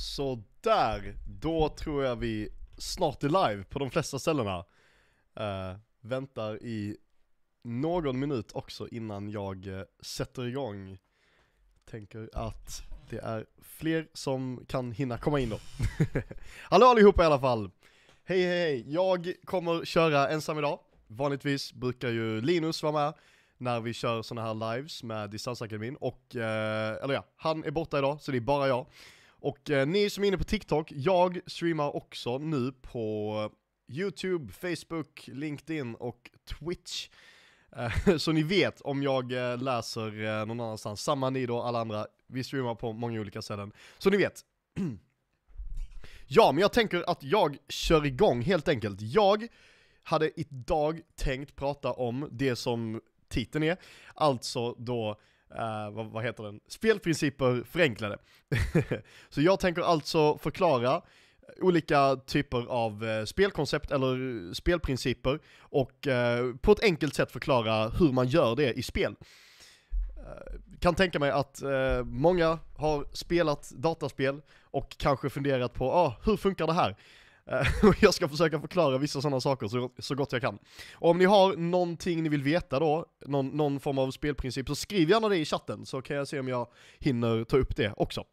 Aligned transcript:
Så 0.00 0.42
där, 0.60 1.14
då 1.26 1.68
tror 1.68 2.04
jag 2.04 2.16
vi 2.16 2.48
snart 2.78 3.24
är 3.24 3.28
live 3.28 3.64
på 3.64 3.78
de 3.78 3.90
flesta 3.90 4.18
ställena. 4.18 4.58
Uh, 5.40 5.78
väntar 6.00 6.62
i 6.62 6.96
någon 7.62 8.18
minut 8.18 8.52
också 8.52 8.88
innan 8.88 9.30
jag 9.30 9.66
uh, 9.66 9.82
sätter 10.00 10.46
igång. 10.46 10.98
Tänker 11.90 12.30
att 12.32 12.82
det 13.10 13.18
är 13.18 13.46
fler 13.62 14.08
som 14.12 14.64
kan 14.68 14.92
hinna 14.92 15.18
komma 15.18 15.40
in 15.40 15.50
då. 15.50 15.58
Hallå 16.62 16.86
allihopa 16.86 17.22
i 17.22 17.26
alla 17.26 17.40
fall! 17.40 17.70
Hej 18.24 18.42
hej 18.42 18.58
hej, 18.58 18.84
jag 18.86 19.32
kommer 19.44 19.84
köra 19.84 20.28
ensam 20.28 20.58
idag. 20.58 20.78
Vanligtvis 21.06 21.72
brukar 21.72 22.08
ju 22.08 22.40
Linus 22.40 22.82
vara 22.82 22.92
med 22.92 23.14
när 23.58 23.80
vi 23.80 23.92
kör 23.92 24.22
sådana 24.22 24.46
här 24.48 24.76
lives 24.76 25.02
med 25.02 25.30
Distansakademin 25.30 25.96
och, 25.96 26.36
eh, 26.36 27.04
eller 27.04 27.14
ja, 27.14 27.24
han 27.36 27.64
är 27.64 27.70
borta 27.70 27.98
idag 27.98 28.20
så 28.20 28.30
det 28.30 28.38
är 28.38 28.40
bara 28.40 28.68
jag. 28.68 28.86
Och 29.40 29.70
eh, 29.70 29.86
ni 29.86 30.10
som 30.10 30.24
är 30.24 30.28
inne 30.28 30.38
på 30.38 30.44
TikTok, 30.44 30.92
jag 30.92 31.40
streamar 31.46 31.96
också 31.96 32.38
nu 32.38 32.72
på 32.72 33.50
YouTube, 33.88 34.52
Facebook, 34.52 35.28
LinkedIn 35.32 35.94
och 35.94 36.30
Twitch. 36.44 37.08
Eh, 37.76 38.16
så 38.16 38.32
ni 38.32 38.42
vet 38.42 38.80
om 38.80 39.02
jag 39.02 39.32
eh, 39.32 39.58
läser 39.58 40.24
eh, 40.24 40.46
någon 40.46 40.60
annanstans, 40.60 41.02
samma 41.02 41.30
ni 41.30 41.46
då, 41.46 41.62
alla 41.62 41.80
andra, 41.80 42.06
vi 42.26 42.44
streamar 42.44 42.74
på 42.74 42.92
många 42.92 43.20
olika 43.20 43.42
ställen. 43.42 43.72
Så 43.98 44.10
ni 44.10 44.16
vet. 44.16 44.44
ja, 46.26 46.52
men 46.52 46.60
jag 46.60 46.72
tänker 46.72 47.10
att 47.10 47.22
jag 47.22 47.56
kör 47.68 48.06
igång 48.06 48.42
helt 48.42 48.68
enkelt. 48.68 49.00
Jag 49.00 49.46
hade 50.02 50.40
idag 50.40 51.00
tänkt 51.16 51.56
prata 51.56 51.92
om 51.92 52.28
det 52.32 52.56
som 52.56 53.00
titeln 53.28 53.64
är, 53.64 53.76
alltså 54.14 54.74
då 54.78 55.20
Uh, 55.54 55.90
vad, 55.90 56.06
vad, 56.06 56.24
heter 56.24 56.42
den? 56.42 56.60
Spelprinciper 56.68 57.62
förenklade. 57.70 58.18
så 59.28 59.40
jag 59.42 59.60
tänker 59.60 59.82
alltså 59.82 60.38
förklara 60.38 61.02
olika 61.60 62.16
typer 62.16 62.66
av 62.66 63.04
eh, 63.04 63.24
spelkoncept 63.24 63.90
eller 63.90 64.54
spelprinciper 64.54 65.40
och 65.58 66.06
uh, 66.06 66.56
på 66.56 66.72
ett 66.72 66.82
enkelt 66.82 67.14
sätt 67.14 67.32
förklara 67.32 67.88
hur 67.88 68.12
man 68.12 68.28
gör 68.28 68.56
det 68.56 68.72
i 68.72 68.82
spel. 68.82 69.14
kan 70.80 70.94
tänka 70.94 71.18
mig 71.18 71.30
att 71.30 71.62
många 72.04 72.58
har 72.76 73.06
spelat 73.12 73.70
dataspel 73.70 74.40
och 74.62 74.96
kanske 74.98 75.30
funderat 75.30 75.74
på, 75.74 75.92
ah, 75.92 76.16
hur 76.24 76.36
funkar 76.36 76.66
det 76.66 76.72
här? 76.72 76.96
Eh, 77.50 77.66
och 77.88 78.02
jag 78.02 78.14
ska 78.14 78.28
försöka 78.28 78.60
förklara 78.60 78.98
vissa 78.98 79.20
sådana 79.20 79.40
saker 79.40 79.68
så, 79.68 79.90
så 79.98 80.14
gott 80.14 80.32
jag 80.32 80.40
kan. 80.40 80.58
Och 80.94 81.10
om 81.10 81.18
ni 81.18 81.24
har 81.24 81.56
någonting 81.56 82.22
ni 82.22 82.28
vill 82.28 82.42
veta 82.42 82.78
då, 82.78 83.06
någon, 83.26 83.48
någon 83.48 83.80
form 83.80 83.98
av 83.98 84.10
spelprincip, 84.10 84.68
så 84.68 84.74
skriv 84.74 85.10
gärna 85.10 85.28
det 85.28 85.36
i 85.36 85.44
chatten 85.44 85.86
så 85.86 86.02
kan 86.02 86.16
jag 86.16 86.28
se 86.28 86.40
om 86.40 86.48
jag 86.48 86.68
hinner 86.98 87.44
ta 87.44 87.56
upp 87.56 87.76
det 87.76 87.92
också. 87.96 88.24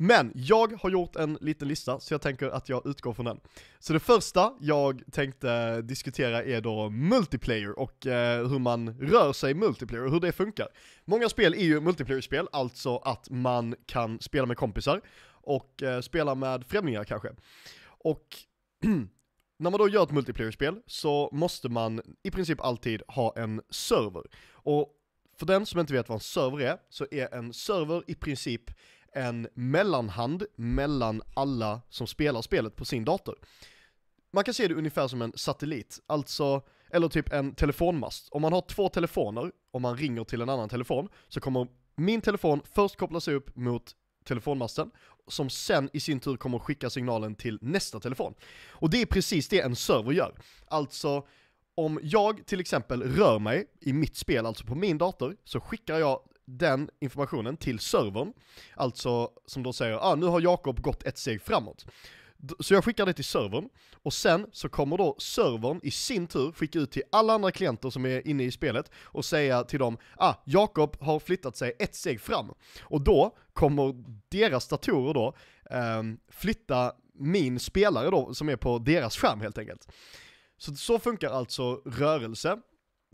Men 0.00 0.32
jag 0.34 0.80
har 0.82 0.90
gjort 0.90 1.16
en 1.16 1.38
liten 1.40 1.68
lista, 1.68 2.00
så 2.00 2.14
jag 2.14 2.20
tänker 2.20 2.50
att 2.50 2.68
jag 2.68 2.86
utgår 2.86 3.12
från 3.12 3.24
den. 3.24 3.40
Så 3.78 3.92
det 3.92 4.00
första 4.00 4.52
jag 4.60 5.02
tänkte 5.12 5.82
diskutera 5.82 6.42
är 6.42 6.60
då 6.60 6.90
multiplayer 6.90 7.78
och 7.78 8.06
eh, 8.06 8.48
hur 8.48 8.58
man 8.58 9.00
rör 9.00 9.32
sig 9.32 9.54
multiplayer 9.54 10.04
och 10.04 10.12
hur 10.12 10.20
det 10.20 10.32
funkar. 10.32 10.68
Många 11.04 11.28
spel 11.28 11.54
är 11.54 11.64
ju 11.64 11.80
multiplayer-spel, 11.80 12.48
alltså 12.52 12.96
att 12.96 13.30
man 13.30 13.74
kan 13.86 14.20
spela 14.20 14.46
med 14.46 14.56
kompisar 14.56 15.00
och 15.48 15.82
eh, 15.82 16.00
spela 16.00 16.34
med 16.34 16.64
främlingar 16.66 17.04
kanske. 17.04 17.28
Och 17.84 18.36
när 19.58 19.70
man 19.70 19.78
då 19.78 19.88
gör 19.88 20.02
ett 20.02 20.10
multiplayer-spel 20.10 20.80
så 20.86 21.28
måste 21.32 21.68
man 21.68 22.00
i 22.22 22.30
princip 22.30 22.60
alltid 22.60 23.02
ha 23.08 23.34
en 23.36 23.62
server. 23.70 24.22
Och 24.52 24.94
för 25.38 25.46
den 25.46 25.66
som 25.66 25.80
inte 25.80 25.92
vet 25.92 26.08
vad 26.08 26.16
en 26.16 26.20
server 26.20 26.60
är, 26.60 26.78
så 26.88 27.06
är 27.10 27.34
en 27.34 27.52
server 27.52 28.02
i 28.06 28.14
princip 28.14 28.70
en 29.12 29.48
mellanhand 29.54 30.44
mellan 30.56 31.22
alla 31.34 31.80
som 31.88 32.06
spelar 32.06 32.42
spelet 32.42 32.76
på 32.76 32.84
sin 32.84 33.04
dator. 33.04 33.38
Man 34.32 34.44
kan 34.44 34.54
se 34.54 34.68
det 34.68 34.74
ungefär 34.74 35.08
som 35.08 35.22
en 35.22 35.32
satellit, 35.36 36.00
alltså, 36.06 36.62
eller 36.90 37.08
typ 37.08 37.32
en 37.32 37.54
telefonmast. 37.54 38.28
Om 38.30 38.42
man 38.42 38.52
har 38.52 38.60
två 38.60 38.88
telefoner, 38.88 39.52
och 39.70 39.80
man 39.80 39.96
ringer 39.96 40.24
till 40.24 40.42
en 40.42 40.48
annan 40.48 40.68
telefon, 40.68 41.08
så 41.28 41.40
kommer 41.40 41.66
min 41.96 42.20
telefon 42.20 42.60
först 42.64 42.96
kopplas 42.96 43.28
upp 43.28 43.56
mot 43.56 43.94
telefonmasten, 44.28 44.90
som 45.28 45.50
sen 45.50 45.90
i 45.92 46.00
sin 46.00 46.20
tur 46.20 46.36
kommer 46.36 46.58
skicka 46.58 46.90
signalen 46.90 47.34
till 47.34 47.58
nästa 47.62 48.00
telefon. 48.00 48.34
Och 48.68 48.90
det 48.90 49.02
är 49.02 49.06
precis 49.06 49.48
det 49.48 49.60
en 49.60 49.76
server 49.76 50.12
gör. 50.12 50.34
Alltså, 50.68 51.26
om 51.74 52.00
jag 52.02 52.46
till 52.46 52.60
exempel 52.60 53.02
rör 53.02 53.38
mig 53.38 53.66
i 53.80 53.92
mitt 53.92 54.16
spel, 54.16 54.46
alltså 54.46 54.64
på 54.64 54.74
min 54.74 54.98
dator, 54.98 55.36
så 55.44 55.60
skickar 55.60 55.98
jag 55.98 56.20
den 56.44 56.90
informationen 57.00 57.56
till 57.56 57.78
servern, 57.78 58.32
alltså 58.74 59.30
som 59.46 59.62
då 59.62 59.72
säger 59.72 59.96
ah, 59.96 60.14
nu 60.14 60.26
har 60.26 60.40
Jakob 60.40 60.80
gått 60.80 61.02
ett 61.02 61.18
steg 61.18 61.42
framåt. 61.42 61.86
Så 62.60 62.74
jag 62.74 62.84
skickar 62.84 63.06
det 63.06 63.12
till 63.12 63.24
servern, 63.24 63.68
och 64.02 64.12
sen 64.12 64.46
så 64.52 64.68
kommer 64.68 64.96
då 64.96 65.16
servern 65.18 65.80
i 65.82 65.90
sin 65.90 66.26
tur 66.26 66.52
skicka 66.52 66.78
ut 66.78 66.90
till 66.90 67.02
alla 67.12 67.32
andra 67.32 67.50
klienter 67.50 67.90
som 67.90 68.06
är 68.06 68.28
inne 68.28 68.44
i 68.44 68.50
spelet 68.50 68.90
och 69.04 69.24
säga 69.24 69.64
till 69.64 69.78
dem, 69.78 69.98
ah, 70.16 70.34
Jakob 70.44 70.96
har 71.00 71.18
flyttat 71.18 71.56
sig 71.56 71.72
ett 71.78 71.94
steg 71.94 72.20
fram. 72.20 72.52
Och 72.82 73.00
då 73.00 73.36
kommer 73.52 74.04
deras 74.28 74.68
datorer 74.68 75.14
då 75.14 75.34
eh, 75.70 76.02
flytta 76.28 76.92
min 77.14 77.60
spelare 77.60 78.10
då, 78.10 78.34
som 78.34 78.48
är 78.48 78.56
på 78.56 78.78
deras 78.78 79.16
skärm 79.16 79.40
helt 79.40 79.58
enkelt. 79.58 79.88
Så 80.58 80.74
så 80.74 80.98
funkar 80.98 81.30
alltså 81.30 81.82
rörelse, 81.84 82.58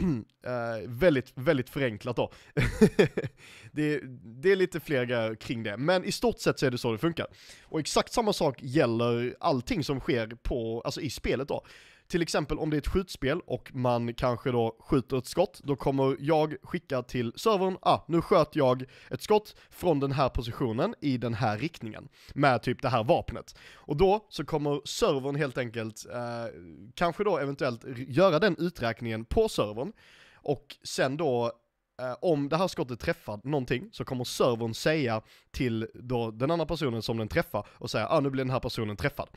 Uh, 0.02 0.88
väldigt, 0.88 1.32
väldigt 1.34 1.70
förenklat 1.70 2.16
då. 2.16 2.32
det, 3.72 4.00
det, 4.22 4.52
är 4.52 4.56
lite 4.56 4.80
fler 4.80 5.04
grejer 5.04 5.34
kring 5.34 5.62
det, 5.62 5.76
men 5.76 6.04
i 6.04 6.12
stort 6.12 6.40
sett 6.40 6.58
så 6.58 6.66
är 6.66 6.70
det 6.70 6.78
så 6.78 6.92
det 6.92 6.98
funkar. 6.98 7.26
Och 7.62 7.80
exakt 7.80 8.12
samma 8.12 8.32
sak 8.32 8.62
gäller 8.62 9.36
allting 9.40 9.84
som 9.84 10.00
sker 10.00 10.26
på, 10.42 10.82
alltså 10.84 11.00
i 11.00 11.10
spelet 11.10 11.48
då. 11.48 11.64
Till 12.08 12.22
exempel 12.22 12.58
om 12.58 12.70
det 12.70 12.76
är 12.76 12.78
ett 12.78 12.86
skjutspel 12.86 13.40
och 13.46 13.70
man 13.74 14.14
kanske 14.14 14.50
då 14.50 14.76
skjuter 14.80 15.18
ett 15.18 15.26
skott, 15.26 15.60
då 15.64 15.76
kommer 15.76 16.16
jag 16.20 16.56
skicka 16.62 17.02
till 17.02 17.32
servern, 17.36 17.78
ah, 17.82 18.00
nu 18.08 18.20
sköt 18.20 18.56
jag 18.56 18.84
ett 19.10 19.22
skott 19.22 19.54
från 19.70 20.00
den 20.00 20.12
här 20.12 20.28
positionen 20.28 20.94
i 21.00 21.16
den 21.18 21.34
här 21.34 21.58
riktningen, 21.58 22.08
med 22.34 22.62
typ 22.62 22.82
det 22.82 22.88
här 22.88 23.04
vapnet. 23.04 23.58
Och 23.74 23.96
då 23.96 24.26
så 24.28 24.44
kommer 24.44 24.80
servern 24.84 25.34
helt 25.34 25.58
enkelt, 25.58 26.06
eh, 26.12 26.60
kanske 26.94 27.24
då 27.24 27.38
eventuellt 27.38 27.84
göra 27.96 28.38
den 28.38 28.56
uträkningen 28.58 29.24
på 29.24 29.48
servern, 29.48 29.92
och 30.34 30.76
sen 30.82 31.16
då 31.16 31.52
eh, 32.00 32.16
om 32.20 32.48
det 32.48 32.56
här 32.56 32.68
skottet 32.68 33.00
träffar 33.00 33.40
någonting 33.44 33.88
så 33.92 34.04
kommer 34.04 34.24
servern 34.24 34.74
säga 34.74 35.22
till 35.50 35.88
då 35.94 36.30
den 36.30 36.50
andra 36.50 36.66
personen 36.66 37.02
som 37.02 37.16
den 37.16 37.28
träffar 37.28 37.66
och 37.70 37.90
säga 37.90 38.08
ah 38.08 38.20
nu 38.20 38.30
blir 38.30 38.44
den 38.44 38.50
här 38.50 38.60
personen 38.60 38.96
träffad. 38.96 39.28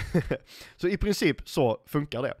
så 0.76 0.88
i 0.88 0.96
princip 0.96 1.48
så 1.48 1.82
funkar 1.86 2.22
det. 2.22 2.34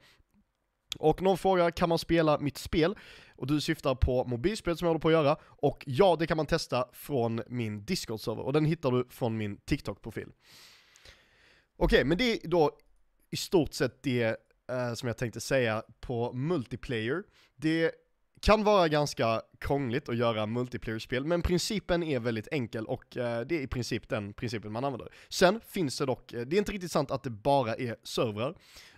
Och 0.98 1.22
någon 1.22 1.38
frågar, 1.38 1.70
kan 1.70 1.88
man 1.88 1.98
spela 1.98 2.38
mitt 2.38 2.58
spel? 2.58 2.98
Och 3.36 3.46
du 3.46 3.60
syftar 3.60 3.94
på 3.94 4.24
mobilspel 4.24 4.76
som 4.76 4.86
jag 4.86 4.90
håller 4.90 5.00
på 5.00 5.08
att 5.08 5.14
göra, 5.14 5.36
och 5.42 5.84
ja, 5.86 6.16
det 6.18 6.26
kan 6.26 6.36
man 6.36 6.46
testa 6.46 6.88
från 6.92 7.42
min 7.46 7.84
Discord-server, 7.84 8.42
och 8.42 8.52
den 8.52 8.64
hittar 8.64 8.90
du 8.90 9.06
från 9.10 9.36
min 9.36 9.56
TikTok-profil. 9.56 10.28
Okej, 11.76 11.96
okay, 11.96 12.04
men 12.04 12.18
det 12.18 12.44
är 12.44 12.48
då 12.48 12.78
i 13.30 13.36
stort 13.36 13.74
sett 13.74 14.02
det 14.02 14.36
eh, 14.70 14.94
som 14.94 15.06
jag 15.06 15.16
tänkte 15.16 15.40
säga 15.40 15.82
på 16.00 16.32
multiplayer. 16.32 17.22
Det 17.56 17.92
kan 18.42 18.64
vara 18.64 18.88
ganska 18.88 19.42
krångligt 19.58 20.08
att 20.08 20.16
göra 20.16 20.46
multiplayer-spel, 20.46 21.24
men 21.24 21.42
principen 21.42 22.02
är 22.02 22.20
väldigt 22.20 22.48
enkel 22.52 22.86
och 22.86 23.16
eh, 23.16 23.40
det 23.40 23.56
är 23.56 23.60
i 23.60 23.66
princip 23.66 24.08
den 24.08 24.32
principen 24.32 24.72
man 24.72 24.84
använder. 24.84 25.08
Sen 25.28 25.60
finns 25.68 25.98
det 25.98 26.06
dock, 26.06 26.32
eh, 26.32 26.40
det 26.40 26.56
är 26.56 26.58
inte 26.58 26.72
riktigt 26.72 26.92
sant 26.92 27.10
att 27.10 27.22
det 27.22 27.30
bara 27.30 27.74
är 27.74 27.96
servrar, 28.02 28.54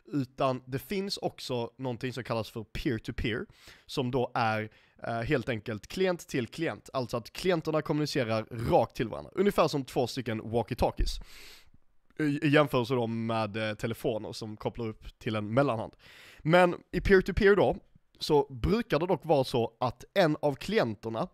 utan 0.06 0.62
det 0.66 0.78
finns 0.78 1.16
också 1.16 1.70
någonting 1.78 2.12
som 2.12 2.24
kallas 2.24 2.50
för 2.50 2.64
peer-to-peer, 2.64 3.36
-peer, 3.36 3.46
som 3.86 4.10
då 4.10 4.30
är 4.34 4.70
eh, 5.02 5.20
helt 5.20 5.48
enkelt 5.48 5.86
klient 5.86 6.28
till 6.28 6.46
klient, 6.46 6.90
alltså 6.92 7.16
att 7.16 7.32
klienterna 7.32 7.82
kommunicerar 7.82 8.46
rakt 8.70 8.96
till 8.96 9.08
varandra, 9.08 9.30
ungefär 9.34 9.68
som 9.68 9.84
två 9.84 10.06
stycken 10.06 10.42
walkie-talkies. 10.42 11.20
I 12.18 12.48
jämförelse 12.48 12.94
då 12.94 13.06
med 13.06 13.56
eh, 13.56 13.74
telefoner 13.74 14.32
som 14.32 14.56
kopplar 14.56 14.88
upp 14.88 15.18
till 15.18 15.36
en 15.36 15.54
mellanhand. 15.54 15.92
Men 16.38 16.74
i 16.92 17.00
peer-to-peer 17.00 17.50
-peer 17.50 17.56
då, 17.56 17.76
så 18.24 18.46
brukar 18.50 18.98
det 18.98 19.06
dock 19.06 19.24
vara 19.24 19.44
så 19.44 19.72
att 19.80 20.04
en 20.14 20.36
av 20.42 20.54
klienterna 20.54 21.28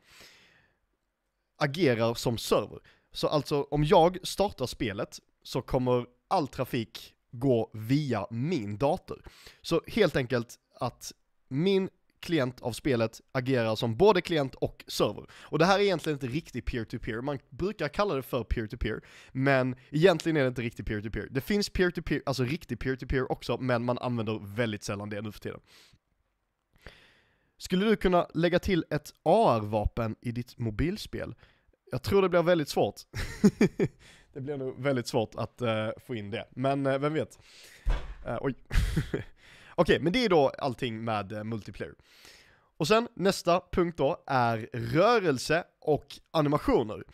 agerar 1.59 2.15
som 2.15 2.39
server. 2.39 2.79
Så 3.13 3.29
alltså 3.29 3.63
om 3.63 3.85
jag 3.85 4.19
startar 4.23 4.67
spelet 4.67 5.21
så 5.43 5.63
kommer 5.63 6.07
all 6.29 6.49
trafik 6.49 7.15
gå 7.31 7.71
via 7.73 8.27
min 8.31 8.77
dator. 8.79 9.23
Så 9.63 9.83
helt 9.87 10.17
enkelt 10.17 10.59
att 10.75 11.13
min 11.49 11.89
klient 12.21 12.61
av 12.61 12.73
spelet 12.73 13.21
agerar 13.33 13.77
som 13.77 13.97
både 13.97 14.21
klient 14.21 14.55
och 14.55 14.85
server. 14.87 15.27
Och 15.33 15.59
det 15.59 15.65
här 15.65 15.79
är 15.79 15.83
egentligen 15.83 16.17
inte 16.17 16.27
riktigt 16.27 16.65
peer-to-peer, 16.67 17.21
man 17.21 17.39
brukar 17.51 17.89
kalla 17.89 18.15
det 18.15 18.23
för 18.23 18.45
peer-to-peer, 18.45 19.01
men 19.33 19.77
egentligen 19.91 20.37
är 20.37 20.43
det 20.43 20.49
inte 20.49 20.63
riktigt 20.63 20.87
peer-to-peer. 20.87 21.29
Det 21.31 21.41
finns 21.41 21.71
peer-to-peer, 21.71 22.23
alltså 22.27 22.45
riktig 22.45 22.79
peer-to-peer 22.79 23.21
-peer 23.21 23.33
också, 23.33 23.59
men 23.59 23.85
man 23.85 23.99
använder 23.99 24.57
väldigt 24.57 24.85
sällan 24.85 25.11
det 25.11 25.23
nu 25.23 25.33
för 25.33 25.41
tiden. 25.41 25.61
Skulle 27.61 27.87
du 27.87 27.97
kunna 27.97 28.27
lägga 28.35 28.59
till 28.59 28.85
ett 28.91 29.15
AR-vapen 29.23 30.17
i 30.21 30.33
ditt 30.33 30.59
mobilspel? 30.59 31.35
jag 31.91 32.03
tror 32.03 32.23
det 32.23 32.29
blir 32.29 32.43
väldigt 32.43 32.69
svårt. 32.69 33.01
det 34.33 34.41
blir 34.41 34.57
nog 34.57 34.83
väldigt 34.83 35.07
svårt 35.07 35.35
att 35.35 35.63
uh, 35.63 35.89
få 36.07 36.15
in 36.15 36.31
det, 36.31 36.49
men 36.51 36.87
uh, 36.87 36.99
vem 36.99 37.15
vet. 37.15 37.39
Uh, 38.27 38.39
oj. 38.41 38.55
Okej, 39.09 39.25
okay, 39.77 39.99
men 39.99 40.13
det 40.13 40.25
är 40.25 40.29
då 40.29 40.49
allting 40.49 41.05
med 41.05 41.47
multiplayer. 41.47 41.95
Och 42.77 42.89
sen 42.89 43.09
nästa 43.15 43.63
punkt 43.73 43.99
då 43.99 44.23
är 44.27 44.69
rörelse 44.73 45.65
och 45.81 46.07
animationer. 46.31 47.05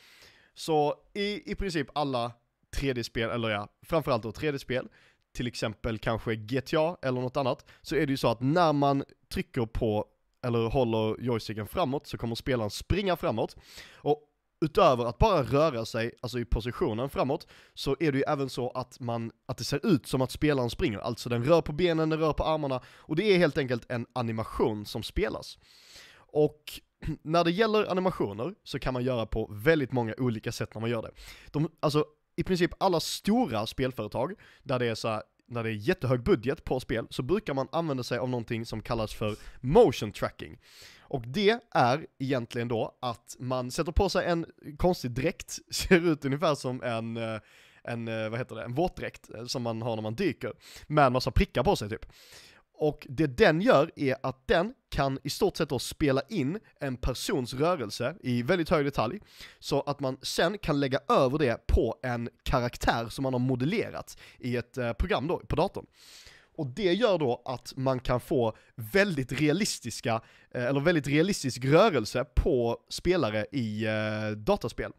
Så 0.55 0.95
i, 1.15 1.53
i 1.53 1.55
princip 1.55 1.87
alla 1.95 2.33
3D-spel, 2.77 3.31
eller 3.31 3.51
ja, 3.51 3.69
framförallt 3.83 4.23
då 4.23 4.31
3D-spel, 4.31 4.89
till 5.33 5.47
exempel 5.47 5.99
kanske 5.99 6.37
GTA 6.37 6.97
eller 7.03 7.21
något 7.21 7.37
annat, 7.37 7.65
så 7.83 7.97
är 7.97 8.07
det 8.07 8.11
ju 8.11 8.17
så 8.17 8.29
att 8.29 8.41
när 8.41 8.73
man 8.73 9.05
trycker 9.29 9.67
på, 9.67 10.07
eller 10.47 10.69
håller 10.69 11.21
joysticken 11.21 11.67
framåt, 11.67 12.07
så 12.07 12.19
kommer 12.19 12.35
spelaren 12.35 12.71
springa 12.71 13.17
framåt. 13.17 13.57
Och 13.95 14.23
utöver 14.61 15.05
att 15.05 15.19
bara 15.19 15.43
röra 15.43 15.85
sig, 15.85 16.13
alltså 16.21 16.39
i 16.39 16.45
positionen 16.45 17.11
framåt, 17.11 17.47
så 17.75 17.97
är 18.01 18.13
det 18.13 18.19
ju 18.19 18.25
även 18.29 18.51
så 18.51 18.71
att 18.71 19.01
man, 19.01 19.31
att 19.47 19.59
det 19.59 19.65
ser 19.65 19.87
ut 19.87 20.07
som 20.07 20.23
att 20.23 20.31
spelaren 20.31 20.71
springer. 20.71 20.99
Alltså 20.99 21.29
den 21.29 21.45
rör 21.45 21.61
på 21.61 21.73
benen, 21.73 22.11
den 22.11 22.19
rör 22.19 22.33
på 22.33 22.45
armarna, 22.45 22.81
och 22.87 23.17
det 23.17 23.35
är 23.35 23.39
helt 23.39 23.59
enkelt 23.59 23.91
en 23.91 24.07
animation 24.13 24.87
som 24.87 25.03
spelas. 25.03 25.59
Och 26.17 26.63
när 27.23 27.45
det 27.45 27.51
gäller 27.51 27.91
animationer 27.91 28.55
så 28.65 28.79
kan 28.79 28.95
man 28.95 29.05
göra 29.05 29.27
på 29.27 29.51
väldigt 29.53 29.93
många 29.93 30.15
olika 30.19 30.53
sätt 30.53 30.75
när 30.75 30.81
man 30.81 30.91
gör 30.91 31.03
det. 31.03 31.11
De, 31.51 31.71
alltså 31.81 32.05
i 32.37 32.43
princip 32.43 32.71
alla 32.79 33.01
stora 33.01 33.67
spelföretag, 33.67 34.33
där 34.63 34.79
det 34.79 34.87
är 34.87 34.95
så 34.95 35.09
här, 35.09 35.23
när 35.47 35.63
det 35.63 35.71
är 35.71 35.75
jättehög 35.75 36.23
budget 36.23 36.65
på 36.65 36.81
spel, 36.81 37.07
så 37.11 37.23
brukar 37.23 37.55
man 37.55 37.69
använda 37.73 38.03
sig 38.03 38.19
av 38.19 38.29
någonting 38.29 38.67
som 38.67 38.83
kallas 38.83 39.15
för 39.15 39.37
motion 39.61 40.13
tracking. 40.13 40.59
Och 41.09 41.23
det 41.27 41.61
är 41.71 42.07
egentligen 42.19 42.69
då 42.69 42.97
att 43.01 43.37
man 43.39 43.71
sätter 43.71 43.93
på 43.93 44.09
sig 44.09 44.27
en 44.27 44.47
konstig 44.77 45.11
dräkt, 45.11 45.59
ser 45.71 46.13
ut 46.13 46.25
ungefär 46.25 46.55
som 46.55 46.83
en, 46.83 47.17
eh, 47.17 47.41
en 47.85 48.09
eh, 48.09 48.29
vad 48.29 48.39
heter 48.39 48.57
det, 48.57 48.65
en 48.65 48.75
våtdräkt 48.75 49.31
eh, 49.35 49.45
som 49.45 49.63
man 49.63 49.83
har 49.83 49.97
när 49.97 50.03
man 50.03 50.15
dyker, 50.15 50.53
med 50.87 51.07
en 51.07 51.13
massa 51.13 51.31
prickar 51.31 51.63
på 51.63 51.77
sig 51.77 51.89
typ. 51.89 52.07
Och 52.79 53.07
det 53.11 53.27
den 53.27 53.61
gör 53.61 53.91
är 53.97 54.17
att 54.23 54.47
den 54.47 54.75
kan 54.89 55.19
i 55.23 55.31
stort 55.31 55.57
sett 55.57 55.69
då 55.69 55.79
spela 55.79 56.23
in 56.29 56.59
en 56.81 56.97
persons 56.97 57.55
rörelse 57.55 58.17
i 58.21 58.43
väldigt 58.43 58.71
hög 58.71 58.85
detalj, 58.85 59.21
så 59.59 59.81
att 59.81 60.01
man 60.01 60.19
sen 60.23 60.59
kan 60.59 60.81
lägga 60.81 61.01
över 61.09 61.39
det 61.39 61.67
på 61.67 61.97
en 62.03 62.29
karaktär 62.43 63.09
som 63.09 63.23
man 63.23 63.35
har 63.35 63.41
modellerat 63.41 64.19
i 64.39 64.57
ett 64.57 64.79
eh, 64.79 64.93
program 64.93 65.27
då, 65.27 65.39
på 65.39 65.57
datorn. 65.57 65.87
Och 66.57 66.67
det 66.67 66.93
gör 66.93 67.19
då 67.19 67.43
att 67.45 67.73
man 67.77 68.01
kan 68.01 68.21
få 68.21 68.57
väldigt 68.75 69.33
realistiska, 69.33 70.21
eh, 70.51 70.65
eller 70.65 70.81
väldigt 70.81 71.07
realistisk 71.07 71.65
rörelse 71.65 72.25
på 72.25 72.79
spelare 72.89 73.47
i 73.53 73.87
eh, 73.87 74.31
dataspel. 74.37 74.93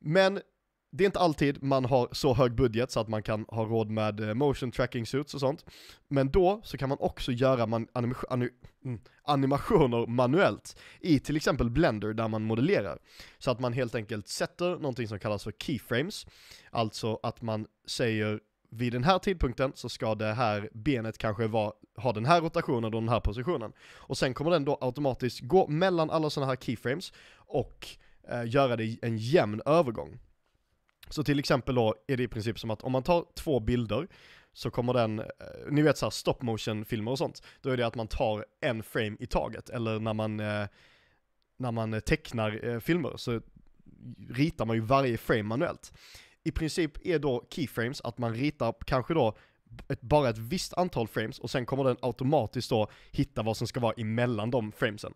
Men 0.00 0.40
det 0.90 1.04
är 1.04 1.06
inte 1.06 1.18
alltid 1.18 1.62
man 1.62 1.84
har 1.84 2.08
så 2.12 2.34
hög 2.34 2.54
budget 2.54 2.90
så 2.90 3.00
att 3.00 3.08
man 3.08 3.22
kan 3.22 3.44
ha 3.48 3.64
råd 3.64 3.90
med 3.90 4.20
eh, 4.20 4.34
motion 4.34 4.70
tracking 4.70 5.06
suits 5.06 5.34
och 5.34 5.40
sånt. 5.40 5.64
Men 6.08 6.30
då 6.30 6.60
så 6.64 6.78
kan 6.78 6.88
man 6.88 6.98
också 7.00 7.32
göra 7.32 7.66
man 7.66 7.88
anim 7.92 8.14
anim 8.30 8.50
mm, 8.84 9.00
animationer 9.22 10.06
manuellt 10.06 10.76
i 11.00 11.18
till 11.18 11.36
exempel 11.36 11.70
Blender 11.70 12.14
där 12.14 12.28
man 12.28 12.42
modellerar. 12.42 12.98
Så 13.38 13.50
att 13.50 13.60
man 13.60 13.72
helt 13.72 13.94
enkelt 13.94 14.28
sätter 14.28 14.70
någonting 14.70 15.08
som 15.08 15.18
kallas 15.18 15.44
för 15.44 15.52
keyframes. 15.52 16.26
Alltså 16.70 17.20
att 17.22 17.42
man 17.42 17.66
säger 17.86 18.40
vid 18.70 18.92
den 18.92 19.04
här 19.04 19.18
tidpunkten 19.18 19.72
så 19.74 19.88
ska 19.88 20.14
det 20.14 20.32
här 20.32 20.70
benet 20.72 21.18
kanske 21.18 21.46
vara, 21.46 21.72
ha 21.96 22.12
den 22.12 22.26
här 22.26 22.40
rotationen 22.40 22.84
och 22.84 23.00
den 23.00 23.08
här 23.08 23.20
positionen. 23.20 23.72
Och 23.96 24.18
sen 24.18 24.34
kommer 24.34 24.50
den 24.50 24.64
då 24.64 24.78
automatiskt 24.80 25.40
gå 25.40 25.66
mellan 25.66 26.10
alla 26.10 26.30
sådana 26.30 26.52
här 26.52 26.56
keyframes 26.56 27.12
och 27.36 27.88
eh, 28.28 28.44
göra 28.46 28.76
det 28.76 28.98
en 29.02 29.18
jämn 29.18 29.62
övergång. 29.66 30.18
Så 31.10 31.24
till 31.24 31.38
exempel 31.38 31.74
då 31.74 31.94
är 32.06 32.16
det 32.16 32.22
i 32.22 32.28
princip 32.28 32.58
som 32.58 32.70
att 32.70 32.82
om 32.82 32.92
man 32.92 33.02
tar 33.02 33.24
två 33.34 33.60
bilder 33.60 34.08
så 34.52 34.70
kommer 34.70 34.94
den, 34.94 35.18
eh, 35.18 35.26
ni 35.70 35.82
vet 35.82 35.98
såhär 35.98 36.10
stop 36.10 36.36
motion 36.40 36.84
filmer 36.84 37.10
och 37.10 37.18
sånt, 37.18 37.42
då 37.60 37.70
är 37.70 37.76
det 37.76 37.86
att 37.86 37.94
man 37.94 38.08
tar 38.08 38.44
en 38.60 38.82
frame 38.82 39.16
i 39.20 39.26
taget, 39.26 39.70
eller 39.70 40.00
när 40.00 40.14
man, 40.14 40.40
eh, 40.40 40.66
när 41.56 41.72
man 41.72 41.94
eh, 41.94 42.00
tecknar 42.00 42.80
filmer 42.80 43.16
så 43.16 43.40
ritar 44.28 44.64
man 44.64 44.76
ju 44.76 44.82
varje 44.82 45.18
frame 45.18 45.42
manuellt. 45.42 45.92
I 46.42 46.50
princip 46.50 47.06
är 47.06 47.18
då 47.18 47.46
keyframes 47.50 48.00
att 48.00 48.18
man 48.18 48.34
ritar 48.34 48.74
kanske 48.86 49.14
då 49.14 49.36
ett, 49.88 50.00
bara 50.00 50.28
ett 50.28 50.38
visst 50.38 50.74
antal 50.74 51.08
frames 51.08 51.38
och 51.38 51.50
sen 51.50 51.66
kommer 51.66 51.84
den 51.84 51.96
automatiskt 52.02 52.70
då 52.70 52.88
hitta 53.10 53.42
vad 53.42 53.56
som 53.56 53.66
ska 53.66 53.80
vara 53.80 53.94
emellan 53.96 54.50
de 54.50 54.72
framesen. 54.72 55.12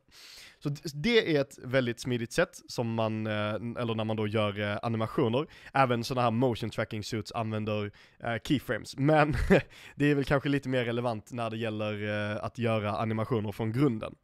Så 0.58 0.68
det 0.94 1.36
är 1.36 1.40
ett 1.40 1.58
väldigt 1.62 2.00
smidigt 2.00 2.32
sätt 2.32 2.60
som 2.68 2.94
man, 2.94 3.26
eh, 3.26 3.54
eller 3.54 3.94
när 3.94 4.04
man 4.04 4.16
då 4.16 4.26
gör 4.26 4.60
eh, 4.60 4.78
animationer. 4.82 5.46
Även 5.72 6.04
sådana 6.04 6.22
här 6.22 6.30
motion 6.30 6.70
tracking 6.70 7.04
suits 7.04 7.32
använder 7.32 7.92
eh, 8.18 8.36
keyframes. 8.44 8.96
Men 8.96 9.36
det 9.94 10.10
är 10.10 10.14
väl 10.14 10.24
kanske 10.24 10.48
lite 10.48 10.68
mer 10.68 10.84
relevant 10.84 11.32
när 11.32 11.50
det 11.50 11.56
gäller 11.56 12.36
att 12.36 12.58
göra 12.58 12.96
animationer 12.96 13.52
från 13.52 13.72
grunden. 13.72 14.14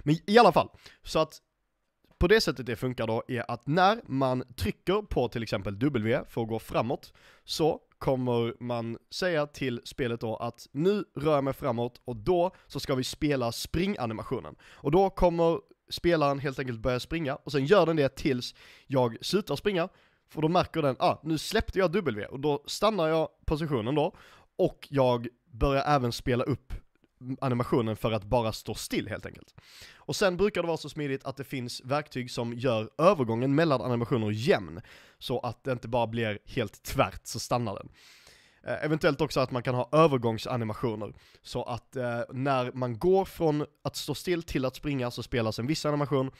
Men 0.00 0.16
i 0.26 0.38
alla 0.38 0.52
fall, 0.52 0.68
så 1.02 1.18
att 1.18 1.40
på 2.18 2.28
det 2.28 2.40
sättet 2.40 2.66
det 2.66 2.76
funkar 2.76 3.06
då 3.06 3.22
är 3.28 3.50
att 3.50 3.66
när 3.66 4.00
man 4.06 4.44
trycker 4.56 5.02
på 5.02 5.28
till 5.28 5.42
exempel 5.42 5.78
W 5.78 6.20
för 6.28 6.42
att 6.42 6.48
gå 6.48 6.58
framåt, 6.58 7.12
så 7.44 7.80
kommer 8.00 8.54
man 8.60 8.98
säga 9.10 9.46
till 9.46 9.80
spelet 9.84 10.20
då 10.20 10.36
att 10.36 10.68
nu 10.72 11.04
rör 11.16 11.34
jag 11.34 11.44
mig 11.44 11.54
framåt 11.54 12.00
och 12.04 12.16
då 12.16 12.50
så 12.66 12.80
ska 12.80 12.94
vi 12.94 13.04
spela 13.04 13.52
springanimationen. 13.52 14.56
Och 14.62 14.90
då 14.90 15.10
kommer 15.10 15.60
spelaren 15.90 16.38
helt 16.38 16.58
enkelt 16.58 16.80
börja 16.80 17.00
springa 17.00 17.34
och 17.34 17.52
sen 17.52 17.64
gör 17.64 17.86
den 17.86 17.96
det 17.96 18.08
tills 18.16 18.54
jag 18.86 19.16
slutar 19.20 19.56
springa. 19.56 19.88
För 20.28 20.42
då 20.42 20.48
märker 20.48 20.82
den, 20.82 20.96
ah 20.98 21.20
nu 21.22 21.38
släppte 21.38 21.78
jag 21.78 21.92
W 21.92 22.26
och 22.26 22.40
då 22.40 22.62
stannar 22.66 23.08
jag 23.08 23.28
positionen 23.46 23.94
då 23.94 24.16
och 24.56 24.88
jag 24.90 25.28
börjar 25.52 25.84
även 25.84 26.12
spela 26.12 26.44
upp 26.44 26.72
animationen 27.40 27.96
för 27.96 28.12
att 28.12 28.24
bara 28.24 28.52
stå 28.52 28.74
still 28.74 29.08
helt 29.08 29.26
enkelt. 29.26 29.54
Och 30.10 30.16
sen 30.16 30.36
brukar 30.36 30.62
det 30.62 30.68
vara 30.68 30.76
så 30.76 30.88
smidigt 30.88 31.24
att 31.24 31.36
det 31.36 31.44
finns 31.44 31.80
verktyg 31.84 32.30
som 32.30 32.52
gör 32.52 32.90
övergången 32.98 33.54
mellan 33.54 33.80
animationer 33.80 34.30
jämn, 34.30 34.80
så 35.18 35.38
att 35.40 35.64
det 35.64 35.72
inte 35.72 35.88
bara 35.88 36.06
blir 36.06 36.38
helt 36.44 36.82
tvärt 36.82 37.20
så 37.26 37.40
stannar 37.40 37.74
den. 37.74 37.88
Eh, 38.66 38.84
eventuellt 38.84 39.20
också 39.20 39.40
att 39.40 39.50
man 39.50 39.62
kan 39.62 39.74
ha 39.74 39.88
övergångsanimationer, 39.92 41.14
så 41.42 41.62
att 41.62 41.96
eh, 41.96 42.20
när 42.32 42.72
man 42.72 42.98
går 42.98 43.24
från 43.24 43.66
att 43.82 43.96
stå 43.96 44.14
still 44.14 44.42
till 44.42 44.64
att 44.64 44.76
springa 44.76 45.10
så 45.10 45.22
spelas 45.22 45.58
en 45.58 45.66
viss 45.66 45.86
animation, 45.86 46.30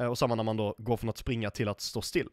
eh, 0.00 0.06
och 0.06 0.18
samma 0.18 0.34
när 0.34 0.44
man 0.44 0.56
då 0.56 0.74
går 0.78 0.96
från 0.96 1.10
att 1.10 1.18
springa 1.18 1.50
till 1.50 1.68
att 1.68 1.80
stå 1.80 2.02
still. 2.02 2.28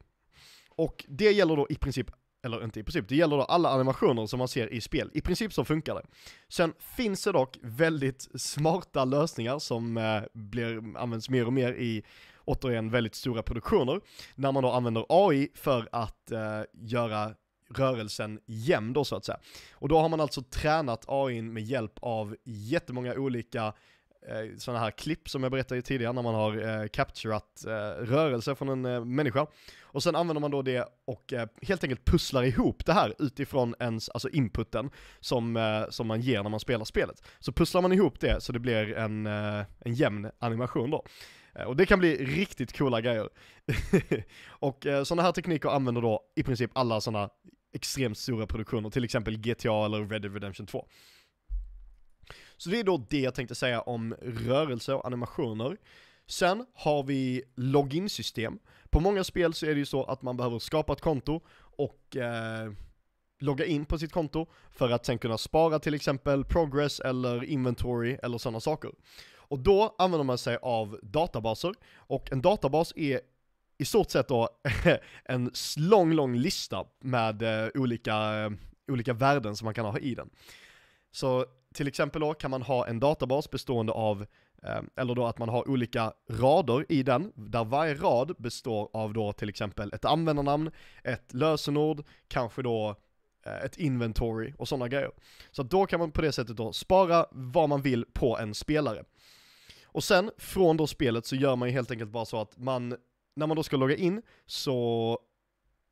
Och 0.70 1.06
det 1.08 1.32
gäller 1.32 1.56
då 1.56 1.68
i 1.70 1.76
princip 1.76 2.08
eller 2.48 2.64
inte 2.64 2.80
i 2.80 2.84
princip, 2.84 3.08
det 3.08 3.16
gäller 3.16 3.38
då 3.38 3.44
alla 3.44 3.70
animationer 3.70 4.26
som 4.26 4.40
man 4.40 4.48
ser 4.48 4.74
i 4.74 4.82
spel. 4.82 5.10
I 5.14 5.22
princip 5.22 5.54
så 5.54 5.66
funkar 5.66 5.96
det. 5.96 6.06
Sen 6.50 6.74
finns 6.96 7.24
det 7.24 7.32
dock 7.32 7.58
väldigt 7.62 8.28
smarta 8.36 9.06
lösningar 9.06 9.60
som 9.60 9.98
eh, 9.98 10.22
blir, 10.34 10.98
används 10.98 11.30
mer 11.30 11.46
och 11.46 11.54
mer 11.54 11.74
i 11.74 12.04
återigen 12.46 12.90
väldigt 12.90 13.16
stora 13.16 13.44
produktioner, 13.44 14.02
när 14.36 14.52
man 14.52 14.64
då 14.64 14.72
använder 14.72 15.06
AI 15.10 15.50
för 15.54 15.90
att 15.92 16.32
eh, 16.32 16.62
göra 16.74 17.34
rörelsen 17.70 18.40
jämn 18.46 18.94
då 18.94 19.04
så 19.04 19.16
att 19.16 19.26
säga. 19.26 19.40
Och 19.72 19.90
då 19.90 20.00
har 20.00 20.10
man 20.10 20.22
alltså 20.22 20.42
tränat 20.42 21.06
AI 21.08 21.42
med 21.42 21.64
hjälp 21.64 21.94
av 22.02 22.36
jättemånga 22.44 23.14
olika 23.14 23.74
eh, 24.28 24.58
sådana 24.58 24.80
här 24.80 24.92
klipp 24.92 25.30
som 25.30 25.44
jag 25.44 25.52
berättade 25.52 25.82
tidigare 25.82 26.14
när 26.14 26.22
man 26.22 26.36
har 26.36 26.82
eh, 26.82 26.88
capturat 26.88 27.66
eh, 27.66 27.72
rörelse 28.06 28.56
från 28.56 28.70
en 28.70 28.86
eh, 28.86 29.06
människa. 29.06 29.48
Och 29.82 30.04
sen 30.04 30.16
använder 30.16 30.42
man 30.42 30.52
då 30.52 30.62
det 30.62 30.88
och 31.06 31.34
eh, 31.34 31.48
helt 31.62 31.84
enkelt 31.84 32.06
pusslar 32.06 32.44
ihop 32.44 32.86
det 32.86 32.94
här 32.94 33.14
utifrån 33.20 33.76
ens, 33.80 34.10
alltså 34.10 34.30
inputen 34.30 34.90
som, 35.20 35.58
eh, 35.58 35.90
som 35.90 36.08
man 36.08 36.22
ger 36.22 36.44
när 36.44 36.50
man 36.50 36.60
spelar 36.60 36.86
spelet. 36.86 37.24
Så 37.40 37.52
pusslar 37.52 37.82
man 37.82 37.94
ihop 37.94 38.20
det 38.20 38.42
så 38.42 38.52
det 38.54 38.60
blir 38.60 38.98
en, 38.98 39.28
eh, 39.28 39.66
en 39.80 39.94
jämn 39.94 40.32
animation 40.40 40.92
då. 40.92 41.06
Eh, 41.56 41.66
och 41.66 41.76
det 41.76 41.86
kan 41.86 42.00
bli 42.00 42.26
riktigt 42.26 42.78
coola 42.78 43.02
grejer. 43.02 43.30
och 44.48 44.86
eh, 44.86 45.04
sådana 45.04 45.22
här 45.22 45.32
tekniker 45.32 45.70
använder 45.70 46.02
då 46.02 46.22
i 46.36 46.44
princip 46.44 46.72
alla 46.74 47.02
sådana 47.02 47.30
extremt 47.74 48.18
stora 48.18 48.48
produktioner, 48.48 48.90
till 48.90 49.04
exempel 49.04 49.38
GTA 49.38 49.86
eller 49.86 50.06
Red 50.06 50.22
Dead 50.22 50.34
Redemption 50.34 50.68
2. 50.68 50.88
Så 52.58 52.70
det 52.70 52.80
är 52.80 52.84
då 52.84 53.06
det 53.10 53.20
jag 53.20 53.36
tänkte 53.36 53.56
säga 53.56 53.82
om 53.82 54.16
rörelse 54.22 54.94
och 54.94 55.06
animationer. 55.06 55.78
Sen 56.28 56.66
har 56.74 57.04
vi 57.04 57.44
login-system. 57.56 58.60
På 58.90 59.00
många 59.00 59.24
spel 59.24 59.54
så 59.54 59.66
är 59.66 59.70
det 59.70 59.80
ju 59.80 59.86
så 59.86 60.04
att 60.04 60.22
man 60.22 60.38
behöver 60.38 60.60
skapa 60.60 60.94
ett 60.94 61.02
konto 61.02 61.42
och 61.60 62.18
eh, 62.18 62.72
logga 63.40 63.66
in 63.66 63.86
på 63.86 64.00
sitt 64.00 64.12
konto 64.12 64.46
för 64.72 64.90
att 64.90 65.06
sen 65.06 65.18
kunna 65.18 65.38
spara 65.38 65.80
till 65.80 65.94
exempel 65.94 66.46
progress 66.46 67.00
eller 67.00 67.44
inventory 67.44 68.18
eller 68.24 68.38
sådana 68.38 68.60
saker. 68.60 68.92
Och 69.36 69.60
då 69.60 69.96
använder 69.98 70.24
man 70.24 70.38
sig 70.38 70.58
av 70.62 71.00
databaser, 71.04 71.74
och 71.96 72.32
en 72.32 72.42
databas 72.42 72.94
är 72.96 73.22
i 73.78 73.86
stort 73.86 74.10
sett 74.10 74.28
då 74.28 74.50
en 75.26 75.52
lång, 75.78 76.14
lång 76.14 76.36
lista 76.36 76.86
med 77.00 77.42
eh, 77.42 77.70
olika, 77.74 78.16
eh, 78.16 78.52
olika 78.88 79.14
värden 79.14 79.56
som 79.56 79.66
man 79.66 79.74
kan 79.74 79.86
ha 79.86 80.00
i 80.00 80.16
den. 80.16 80.30
Så 81.12 81.46
till 81.78 81.88
exempel 81.88 82.22
då 82.22 82.34
kan 82.34 82.52
man 82.52 82.62
ha 82.62 82.88
en 82.88 83.00
databas 83.00 83.50
bestående 83.50 83.94
av 83.94 84.26
eh, 84.64 84.82
eller 84.96 85.16
då 85.16 85.26
att 85.26 85.38
man 85.38 85.50
har 85.50 85.70
olika 85.70 86.14
rader 86.30 86.86
i 86.90 87.04
den, 87.04 87.32
där 87.36 87.64
varje 87.64 87.94
rad 87.94 88.36
består 88.38 88.90
av 88.94 89.14
då 89.14 89.34
till 89.34 89.50
exempel 89.50 89.94
ett 89.94 90.06
användarnamn, 90.06 90.72
ett 91.04 91.34
lösenord, 91.34 92.04
kanske 92.28 92.62
då 92.62 92.96
eh, 93.46 93.66
ett 93.66 93.78
inventory 93.78 94.54
och 94.58 94.68
sådana 94.68 94.88
grejer. 94.88 95.12
Så 95.52 95.64
då 95.64 95.86
kan 95.86 96.00
man 96.00 96.12
på 96.12 96.22
det 96.22 96.32
sättet 96.32 96.58
då 96.58 96.74
spara 96.74 97.26
vad 97.32 97.70
man 97.70 97.82
vill 97.82 98.06
på 98.14 98.38
en 98.38 98.54
spelare. 98.54 99.04
Och 99.86 100.04
sen 100.04 100.32
från 100.38 100.78
då 100.78 100.88
spelet 100.88 101.26
så 101.26 101.36
gör 101.36 101.56
man 101.56 101.68
ju 101.68 101.74
helt 101.74 101.92
enkelt 101.92 102.12
bara 102.12 102.26
så 102.26 102.42
att 102.42 102.58
man, 102.58 102.96
när 103.36 103.48
man 103.48 103.58
då 103.58 103.64
ska 103.64 103.78
logga 103.78 103.96
in 103.96 104.22
så 104.46 105.20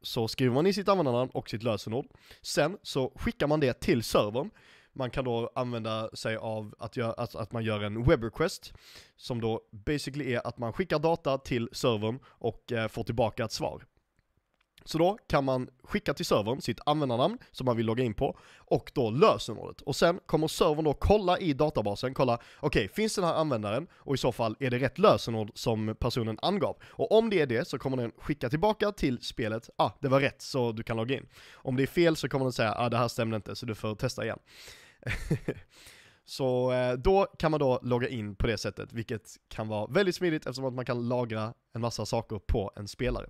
så 0.01 0.27
skriver 0.27 0.53
man 0.53 0.67
i 0.67 0.73
sitt 0.73 0.89
användarnamn 0.89 1.31
och 1.33 1.49
sitt 1.49 1.63
lösenord. 1.63 2.05
Sen 2.41 2.77
så 2.81 3.11
skickar 3.15 3.47
man 3.47 3.59
det 3.59 3.79
till 3.79 4.03
servern. 4.03 4.49
Man 4.95 5.09
kan 5.09 5.25
då 5.25 5.51
använda 5.55 6.09
sig 6.13 6.35
av 6.35 6.75
att, 6.79 6.97
göra, 6.97 7.13
att, 7.13 7.35
att 7.35 7.51
man 7.51 7.63
gör 7.63 7.83
en 7.83 8.03
web 8.03 8.23
request, 8.23 8.73
som 9.15 9.41
då 9.41 9.61
basically 9.71 10.33
är 10.33 10.47
att 10.47 10.57
man 10.57 10.73
skickar 10.73 10.99
data 10.99 11.37
till 11.37 11.69
servern 11.71 12.19
och 12.27 12.71
eh, 12.71 12.87
får 12.87 13.03
tillbaka 13.03 13.43
ett 13.43 13.51
svar. 13.51 13.83
Så 14.85 14.97
då 14.97 15.17
kan 15.27 15.43
man 15.43 15.69
skicka 15.83 16.13
till 16.13 16.25
servern 16.25 16.61
sitt 16.61 16.79
användarnamn 16.85 17.37
som 17.51 17.65
man 17.65 17.77
vill 17.77 17.85
logga 17.85 18.03
in 18.03 18.13
på 18.13 18.37
och 18.57 18.91
då 18.95 19.09
lösenordet. 19.09 19.81
Och 19.81 19.95
sen 19.95 20.19
kommer 20.25 20.47
servern 20.47 20.83
då 20.83 20.93
kolla 20.93 21.39
i 21.39 21.53
databasen, 21.53 22.13
kolla 22.13 22.33
okej, 22.35 22.85
okay, 22.85 22.87
finns 22.87 23.15
den 23.15 23.23
här 23.23 23.33
användaren 23.33 23.87
och 23.93 24.15
i 24.15 24.17
så 24.17 24.31
fall 24.31 24.55
är 24.59 24.69
det 24.69 24.79
rätt 24.79 24.99
lösenord 24.99 25.51
som 25.53 25.95
personen 25.99 26.39
angav. 26.41 26.77
Och 26.83 27.11
om 27.11 27.29
det 27.29 27.41
är 27.41 27.45
det 27.45 27.67
så 27.67 27.79
kommer 27.79 27.97
den 27.97 28.11
skicka 28.17 28.49
tillbaka 28.49 28.91
till 28.91 29.21
spelet, 29.21 29.69
ah, 29.77 29.91
det 30.01 30.07
var 30.07 30.19
rätt 30.19 30.41
så 30.41 30.71
du 30.71 30.83
kan 30.83 30.97
logga 30.97 31.15
in. 31.15 31.27
Om 31.53 31.75
det 31.75 31.83
är 31.83 31.87
fel 31.87 32.15
så 32.15 32.29
kommer 32.29 32.45
den 32.45 32.53
säga, 32.53 32.75
ah, 32.77 32.89
det 32.89 32.97
här 32.97 33.07
stämde 33.07 33.35
inte 33.35 33.55
så 33.55 33.65
du 33.65 33.75
får 33.75 33.95
testa 33.95 34.23
igen. 34.23 34.39
så 36.25 36.71
eh, 36.71 36.93
då 36.93 37.25
kan 37.39 37.51
man 37.51 37.59
då 37.59 37.79
logga 37.83 38.09
in 38.09 38.35
på 38.35 38.47
det 38.47 38.57
sättet, 38.57 38.93
vilket 38.93 39.37
kan 39.47 39.67
vara 39.67 39.87
väldigt 39.87 40.15
smidigt 40.15 40.45
eftersom 40.45 40.65
att 40.65 40.73
man 40.73 40.85
kan 40.85 41.07
lagra 41.07 41.53
en 41.73 41.81
massa 41.81 42.05
saker 42.05 42.39
på 42.39 42.71
en 42.75 42.87
spelare. 42.87 43.29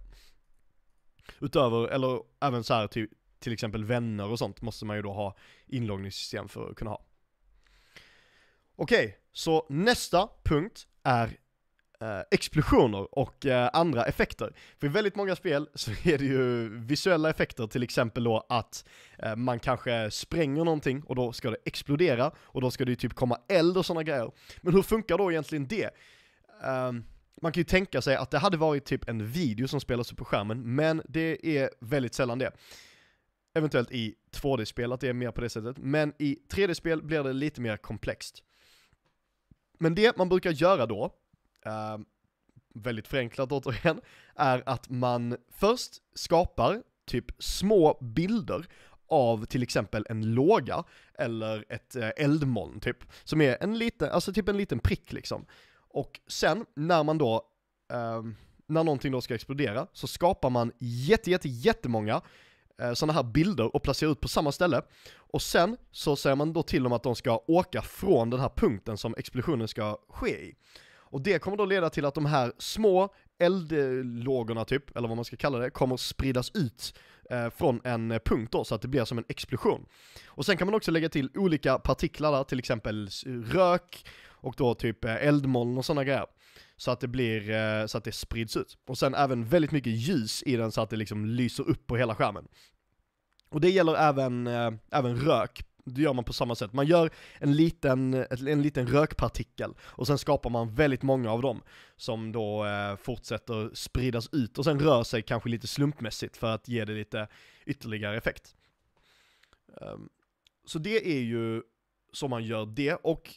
Utöver, 1.40 1.88
eller 1.88 2.22
även 2.42 2.64
så 2.64 2.74
här 2.74 2.88
till, 2.88 3.08
till 3.40 3.54
exempel 3.54 3.86
vänner 3.86 4.30
och 4.30 4.40
sånt 4.40 4.62
måste 4.62 4.86
man 4.86 4.96
ju 4.96 5.02
då 5.02 5.14
ha 5.14 5.36
inloggningssystem 5.66 6.50
för 6.50 6.70
att 6.70 6.76
kunna 6.76 6.92
ha. 6.92 7.06
Okej, 8.76 9.06
okay, 9.06 9.18
så 9.32 9.66
nästa 9.70 10.30
punkt 10.44 10.88
är 11.04 11.38
eh, 12.02 12.20
explosioner 12.32 13.20
och 13.20 13.46
eh, 13.46 13.70
andra 13.74 14.06
effekter. 14.06 14.54
För 14.80 14.88
i 14.88 14.90
väldigt 14.90 15.16
många 15.16 15.36
spel 15.36 15.70
så 15.74 15.92
är 16.04 16.18
det 16.18 16.26
ju 16.26 16.70
visuella 16.80 17.30
effekter, 17.30 17.68
till 17.68 17.84
exempel 17.84 18.24
då 18.24 18.46
att 18.50 18.86
eh, 19.20 19.36
man 19.36 19.60
kanske 19.60 20.12
spränger 20.12 20.64
någonting 20.64 21.04
och 21.04 21.16
då 21.16 21.32
ska 21.32 21.50
det 21.50 21.58
explodera 21.66 22.32
och 22.38 22.62
då 22.62 22.72
ska 22.72 22.86
det 22.86 22.92
ju 22.92 22.96
typ 22.96 23.14
komma 23.14 23.38
eld 23.48 23.78
och 23.78 23.86
sådana 23.86 24.04
grejer. 24.04 24.32
Men 24.62 24.74
hur 24.74 24.82
funkar 24.82 25.18
då 25.18 25.32
egentligen 25.32 25.68
det? 25.68 25.90
Um, 26.64 27.06
man 27.42 27.52
kan 27.52 27.60
ju 27.60 27.66
tänka 27.66 28.02
sig 28.02 28.16
att 28.16 28.32
det 28.32 28.38
hade 28.38 28.58
varit 28.58 28.86
typ 28.86 29.10
en 29.10 29.28
video 29.28 29.68
som 29.68 29.82
spelas 29.82 30.12
upp 30.12 30.18
på 30.18 30.26
skärmen, 30.26 30.76
men 30.76 31.02
det 31.08 31.58
är 31.58 31.70
väldigt 31.80 32.14
sällan 32.14 32.40
det. 32.40 32.52
Eventuellt 33.54 33.92
i 33.92 34.16
2D-spel, 34.32 34.92
att 34.92 35.00
det 35.00 35.08
är 35.08 35.14
mer 35.14 35.32
på 35.32 35.42
det 35.42 35.50
sättet, 35.50 35.78
men 35.78 36.14
i 36.20 36.40
3D-spel 36.50 37.04
blir 37.04 37.24
det 37.24 37.34
lite 37.34 37.62
mer 37.62 37.78
komplext. 37.78 38.44
Men 39.80 39.96
det 39.96 40.18
man 40.18 40.30
brukar 40.30 40.52
göra 40.52 40.86
då, 40.86 41.14
eh, 41.66 41.98
väldigt 42.74 43.08
förenklat 43.08 43.52
återigen, 43.52 44.02
är 44.36 44.64
att 44.66 44.90
man 44.90 45.38
först 45.50 45.92
skapar 46.14 46.84
typ 47.06 47.26
små 47.40 47.98
bilder 48.02 48.68
av 49.08 49.46
till 49.46 49.64
exempel 49.64 50.06
en 50.10 50.34
låga 50.34 50.84
eller 51.18 51.66
ett 51.70 51.96
eh, 51.96 52.10
eldmoln 52.18 52.80
typ, 52.80 52.98
som 53.24 53.42
är 53.42 53.58
en 53.64 53.78
liten, 53.78 54.10
alltså 54.10 54.34
typ 54.34 54.50
en 54.50 54.58
liten 54.58 54.80
prick 54.80 55.14
liksom. 55.14 55.46
Och 55.78 56.20
sen 56.28 56.66
när 56.76 57.04
man 57.04 57.18
då, 57.18 57.36
eh, 57.92 58.24
när 58.68 58.84
någonting 58.84 59.12
då 59.12 59.22
ska 59.22 59.36
explodera, 59.36 59.88
så 59.94 60.08
skapar 60.08 60.50
man 60.50 60.72
jätte, 60.80 61.32
jätte, 61.32 61.50
jättemånga 61.50 62.22
eh, 62.82 62.94
sådana 62.94 63.14
här 63.14 63.24
bilder 63.24 63.76
och 63.76 63.84
placerar 63.84 64.12
ut 64.12 64.22
på 64.22 64.28
samma 64.28 64.52
ställe. 64.52 64.82
Och 65.16 65.42
sen 65.42 65.78
så 65.92 66.16
säger 66.16 66.36
man 66.36 66.54
då 66.54 66.64
till 66.64 66.84
dem 66.84 66.94
att 66.94 67.04
de 67.04 67.16
ska 67.16 67.44
åka 67.48 67.82
från 67.82 68.30
den 68.30 68.40
här 68.40 68.52
punkten 68.56 68.98
som 68.98 69.16
explosionen 69.18 69.68
ska 69.68 69.98
ske 70.10 70.46
i. 70.46 70.56
Och 71.16 71.22
det 71.22 71.40
kommer 71.40 71.58
då 71.58 71.66
leda 71.66 71.90
till 71.90 72.06
att 72.06 72.14
de 72.14 72.26
här 72.26 72.52
små 72.58 73.10
eldlågorna 73.40 74.66
typ, 74.66 74.98
eller 74.98 75.08
vad 75.08 75.18
man 75.18 75.26
ska 75.26 75.36
kalla 75.36 75.58
det, 75.58 75.70
kommer 75.70 75.98
spridas 75.98 76.52
ut 76.54 76.94
eh, 77.30 77.50
från 77.50 77.82
en 77.84 78.20
punkt 78.26 78.52
då, 78.52 78.64
så 78.64 78.76
att 78.76 78.82
det 78.82 78.88
blir 78.88 79.06
som 79.06 79.18
en 79.18 79.24
explosion. 79.28 79.86
Och 80.28 80.46
sen 80.46 80.58
kan 80.58 80.68
man 80.68 80.76
också 80.76 80.92
lägga 80.92 81.10
till 81.10 81.30
olika 81.36 81.80
partiklar 81.80 82.32
där, 82.32 82.44
till 82.44 82.60
exempel 82.60 83.10
rök, 83.46 84.06
och 84.30 84.54
då 84.58 84.74
typ 84.74 85.06
eh, 85.06 85.28
eldmoln 85.28 85.78
och 85.78 85.86
sådana 85.86 86.04
grejer. 86.04 86.26
Så 86.78 86.92
att 86.92 87.00
det 87.00 87.08
blir, 87.08 87.50
eh, 87.50 87.86
så 87.86 87.98
att 87.98 88.04
det 88.04 88.12
sprids 88.12 88.58
ut. 88.58 88.78
Och 88.88 88.98
sen 88.98 89.16
även 89.16 89.46
väldigt 89.46 89.72
mycket 89.72 89.94
ljus 89.94 90.44
i 90.46 90.56
den 90.56 90.72
så 90.72 90.82
att 90.82 90.90
det 90.90 90.96
liksom 90.96 91.26
lyser 91.26 91.70
upp 91.70 91.88
på 91.88 91.98
hela 91.98 92.16
skärmen. 92.16 92.48
Och 93.50 93.62
det 93.62 93.70
gäller 93.70 93.96
även, 93.96 94.48
eh, 94.48 94.72
även 94.92 95.18
rök, 95.18 95.66
det 95.86 96.02
gör 96.02 96.14
man 96.14 96.24
på 96.24 96.34
samma 96.34 96.56
sätt. 96.56 96.74
Man 96.74 96.88
gör 96.88 97.10
en 97.40 97.56
liten, 97.56 98.14
en 98.30 98.62
liten 98.62 98.88
rökpartikel 98.88 99.74
och 99.82 100.08
sen 100.08 100.18
skapar 100.18 100.50
man 100.50 100.76
väldigt 100.76 101.04
många 101.04 101.32
av 101.32 101.42
dem 101.42 101.62
som 101.96 102.32
då 102.32 102.66
eh, 102.66 102.96
fortsätter 102.96 103.70
spridas 103.74 104.30
ut 104.32 104.58
och 104.58 104.66
sen 104.66 104.80
rör 104.80 105.04
sig 105.04 105.22
kanske 105.22 105.50
lite 105.50 105.68
slumpmässigt 105.68 106.38
för 106.38 106.48
att 106.48 106.68
ge 106.68 106.86
det 106.86 106.94
lite 106.94 107.28
ytterligare 107.66 108.18
effekt. 108.18 108.56
Um, 109.82 110.10
så 110.66 110.80
det 110.80 111.08
är 111.08 111.22
ju 111.22 111.62
så 112.14 112.28
man 112.28 112.44
gör 112.44 112.66
det 112.66 112.96
och 112.96 113.36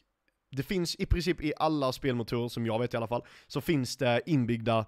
det 0.50 0.62
finns 0.62 0.96
i 0.96 1.06
princip 1.06 1.40
i 1.40 1.52
alla 1.56 1.92
spelmotorer, 1.92 2.48
som 2.48 2.66
jag 2.66 2.78
vet 2.78 2.94
i 2.94 2.96
alla 2.96 3.08
fall, 3.08 3.24
så 3.46 3.60
finns 3.60 3.96
det 3.96 4.22
inbyggda 4.26 4.86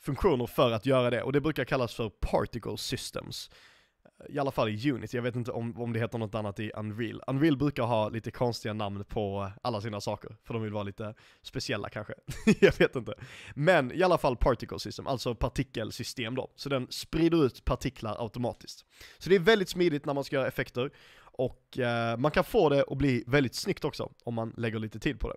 funktioner 0.00 0.46
för 0.46 0.72
att 0.72 0.86
göra 0.86 1.10
det, 1.10 1.22
och 1.22 1.32
det 1.32 1.40
brukar 1.40 1.64
kallas 1.64 1.94
för 1.94 2.08
particle 2.08 2.76
systems. 2.76 3.50
I 4.28 4.38
alla 4.38 4.50
fall 4.50 4.68
i 4.68 4.90
Unity, 4.90 5.16
jag 5.16 5.22
vet 5.22 5.36
inte 5.36 5.50
om, 5.50 5.80
om 5.80 5.92
det 5.92 5.98
heter 5.98 6.18
något 6.18 6.34
annat 6.34 6.60
i 6.60 6.70
Unreal. 6.70 7.22
Unreal 7.26 7.56
brukar 7.56 7.82
ha 7.82 8.08
lite 8.08 8.30
konstiga 8.30 8.74
namn 8.74 9.04
på 9.04 9.50
alla 9.62 9.80
sina 9.80 10.00
saker, 10.00 10.36
för 10.44 10.54
de 10.54 10.62
vill 10.62 10.72
vara 10.72 10.82
lite 10.84 11.14
speciella 11.42 11.88
kanske. 11.88 12.14
jag 12.60 12.78
vet 12.78 12.96
inte. 12.96 13.14
Men 13.54 13.92
i 13.92 14.02
alla 14.02 14.18
fall 14.18 14.36
particle 14.36 14.78
system, 14.78 15.06
alltså 15.06 15.34
partikelsystem 15.34 16.34
då. 16.34 16.50
Så 16.56 16.68
den 16.68 16.86
sprider 16.90 17.46
ut 17.46 17.64
partiklar 17.64 18.22
automatiskt. 18.22 18.84
Så 19.18 19.30
det 19.30 19.36
är 19.36 19.40
väldigt 19.40 19.68
smidigt 19.68 20.06
när 20.06 20.14
man 20.14 20.24
ska 20.24 20.36
göra 20.36 20.48
effekter, 20.48 20.90
och 21.38 21.78
eh, 21.78 22.16
man 22.16 22.30
kan 22.30 22.44
få 22.44 22.68
det 22.68 22.84
att 22.88 22.98
bli 22.98 23.24
väldigt 23.26 23.54
snyggt 23.54 23.84
också, 23.84 24.12
om 24.24 24.34
man 24.34 24.54
lägger 24.56 24.78
lite 24.78 24.98
tid 24.98 25.20
på 25.20 25.28
det. 25.28 25.36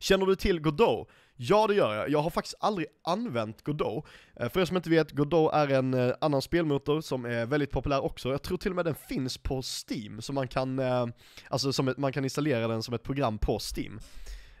Känner 0.00 0.26
du 0.26 0.36
till 0.36 0.60
Godot? 0.60 1.08
Ja 1.36 1.66
det 1.66 1.74
gör 1.74 1.94
jag, 1.94 2.10
jag 2.10 2.22
har 2.22 2.30
faktiskt 2.30 2.54
aldrig 2.60 2.86
använt 3.02 3.62
Godot. 3.64 4.06
Eh, 4.36 4.48
för 4.48 4.60
er 4.60 4.64
som 4.64 4.76
inte 4.76 4.90
vet, 4.90 5.12
Godot 5.12 5.54
är 5.54 5.68
en 5.68 5.94
eh, 5.94 6.14
annan 6.20 6.42
spelmotor 6.42 7.00
som 7.00 7.24
är 7.24 7.46
väldigt 7.46 7.70
populär 7.70 8.04
också. 8.04 8.30
Jag 8.30 8.42
tror 8.42 8.58
till 8.58 8.70
och 8.70 8.76
med 8.76 8.84
den 8.84 8.94
finns 8.94 9.38
på 9.38 9.62
Steam, 9.62 10.22
så 10.22 10.32
man 10.32 10.48
kan, 10.48 10.78
eh, 10.78 11.06
alltså 11.48 11.72
som 11.72 11.88
ett, 11.88 11.96
man 11.96 12.12
kan 12.12 12.24
installera 12.24 12.68
den 12.68 12.82
som 12.82 12.94
ett 12.94 13.02
program 13.02 13.38
på 13.38 13.58
Steam. 13.76 14.00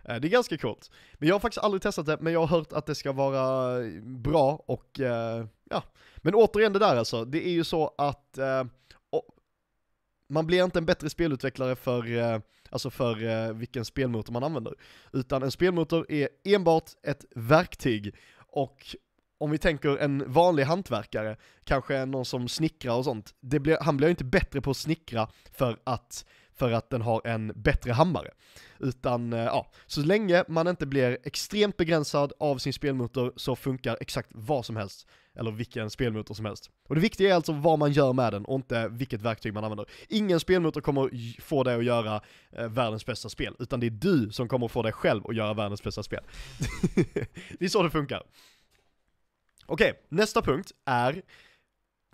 Det 0.04 0.26
är 0.26 0.30
ganska 0.30 0.58
coolt. 0.58 0.90
Men 1.14 1.28
jag 1.28 1.34
har 1.34 1.40
faktiskt 1.40 1.64
aldrig 1.64 1.82
testat 1.82 2.06
det, 2.06 2.18
men 2.20 2.32
jag 2.32 2.40
har 2.40 2.58
hört 2.58 2.72
att 2.72 2.86
det 2.86 2.94
ska 2.94 3.12
vara 3.12 3.82
bra 4.02 4.64
och 4.66 5.00
ja. 5.70 5.82
Men 6.16 6.34
återigen 6.34 6.72
det 6.72 6.78
där 6.78 6.96
alltså, 6.96 7.24
det 7.24 7.46
är 7.46 7.50
ju 7.50 7.64
så 7.64 7.94
att 7.98 8.38
man 10.28 10.46
blir 10.46 10.64
inte 10.64 10.78
en 10.78 10.86
bättre 10.86 11.10
spelutvecklare 11.10 11.76
för, 11.76 12.02
alltså 12.70 12.90
för 12.90 13.24
eh, 13.24 13.52
vilken 13.52 13.84
spelmotor 13.84 14.32
man 14.32 14.44
använder. 14.44 14.74
Utan 15.12 15.42
en 15.42 15.50
spelmotor 15.50 16.06
är 16.08 16.28
enbart 16.44 16.90
ett 17.02 17.24
verktyg 17.34 18.14
och 18.36 18.96
om 19.40 19.50
vi 19.50 19.58
tänker 19.58 19.96
en 19.96 20.32
vanlig 20.32 20.64
hantverkare, 20.64 21.36
kanske 21.64 22.06
någon 22.06 22.24
som 22.24 22.48
snickrar 22.48 22.94
och 22.94 23.04
sånt, 23.04 23.34
blir, 23.40 23.78
han 23.80 23.96
blir 23.96 24.08
ju 24.08 24.10
inte 24.10 24.24
bättre 24.24 24.60
på 24.60 24.70
att 24.70 24.76
snickra 24.76 25.28
för 25.52 25.78
att, 25.84 26.24
för 26.60 26.72
att 26.72 26.90
den 26.90 27.02
har 27.02 27.20
en 27.24 27.52
bättre 27.56 27.92
hammare. 27.92 28.30
Utan, 28.78 29.32
eh, 29.32 29.44
ja, 29.44 29.70
så 29.86 30.00
länge 30.00 30.44
man 30.48 30.68
inte 30.68 30.86
blir 30.86 31.18
extremt 31.24 31.76
begränsad 31.76 32.32
av 32.40 32.58
sin 32.58 32.72
spelmotor 32.72 33.32
så 33.36 33.56
funkar 33.56 33.96
exakt 34.00 34.28
vad 34.32 34.66
som 34.66 34.76
helst 34.76 35.08
eller 35.34 35.50
vilken 35.50 35.90
spelmotor 35.90 36.34
som 36.34 36.44
helst. 36.44 36.70
Och 36.88 36.94
det 36.94 37.00
viktiga 37.00 37.30
är 37.30 37.34
alltså 37.34 37.52
vad 37.52 37.78
man 37.78 37.92
gör 37.92 38.12
med 38.12 38.32
den 38.32 38.44
och 38.44 38.54
inte 38.54 38.88
vilket 38.88 39.22
verktyg 39.22 39.54
man 39.54 39.64
använder. 39.64 39.86
Ingen 40.08 40.40
spelmotor 40.40 40.80
kommer 40.80 41.10
få 41.40 41.64
dig 41.64 41.76
att 41.76 41.84
göra 41.84 42.20
eh, 42.52 42.68
världens 42.68 43.06
bästa 43.06 43.28
spel, 43.28 43.56
utan 43.58 43.80
det 43.80 43.86
är 43.86 43.90
du 43.90 44.30
som 44.30 44.48
kommer 44.48 44.68
få 44.68 44.82
dig 44.82 44.92
själv 44.92 45.26
att 45.26 45.36
göra 45.36 45.54
världens 45.54 45.82
bästa 45.82 46.02
spel. 46.02 46.24
det 47.58 47.64
är 47.64 47.68
så 47.68 47.82
det 47.82 47.90
funkar. 47.90 48.22
Okej, 49.66 49.90
okay, 49.90 50.02
nästa 50.08 50.42
punkt 50.42 50.72
är 50.84 51.22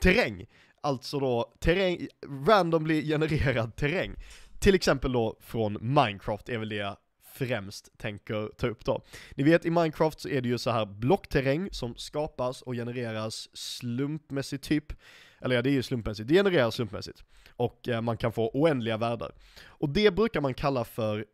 terräng. 0.01 0.47
Alltså 0.87 1.21
då 1.21 1.55
terräng, 1.59 2.09
randomly 2.47 3.03
genererad 3.03 3.77
terräng. 3.77 4.15
Till 4.59 4.75
exempel 4.75 5.13
då 5.13 5.37
från 5.41 5.79
Minecraft 5.81 6.49
är 6.49 6.59
väl 6.59 6.69
det 6.69 6.77
jag 6.77 6.97
främst 7.33 7.99
tänker 7.99 8.51
ta 8.57 8.67
upp 8.67 8.85
då. 8.85 9.03
Ni 9.35 9.45
vet 9.45 9.67
i 9.67 9.71
Minecraft 9.71 10.21
så 10.21 10.29
är 10.29 10.41
det 10.41 10.49
ju 10.49 10.59
så 10.59 10.71
här 10.71 10.87
blockterräng 10.87 11.69
som 11.73 11.97
skapas 11.97 12.63
och 12.63 12.75
genereras 12.75 13.49
slumpmässigt 13.57 14.65
typ, 14.65 14.93
Eller 15.41 15.57
ja, 15.57 15.63
det 15.63 15.71
är 15.71 15.73
ju 15.73 15.83
slumpmässigt, 15.83 16.29
det 16.29 16.35
genereras 16.35 16.75
slumpmässigt. 16.75 17.25
Och 17.51 17.89
eh, 17.89 18.01
man 18.01 18.17
kan 18.17 18.33
få 18.33 18.51
oändliga 18.55 18.97
världar. 18.97 19.33
Och 19.67 19.89
det 19.89 20.11
brukar 20.11 20.41
man 20.41 20.55
kalla 20.55 20.85
för 20.85 21.27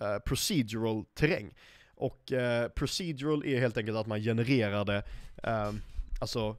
eh, 0.00 0.18
procedural 0.26 1.04
terräng. 1.14 1.54
Och 1.94 2.32
eh, 2.32 2.68
procedural 2.68 3.44
är 3.44 3.60
helt 3.60 3.76
enkelt 3.76 3.98
att 3.98 4.06
man 4.06 4.20
genererar 4.20 4.84
det, 4.84 5.02
eh, 5.42 5.72
alltså 6.20 6.56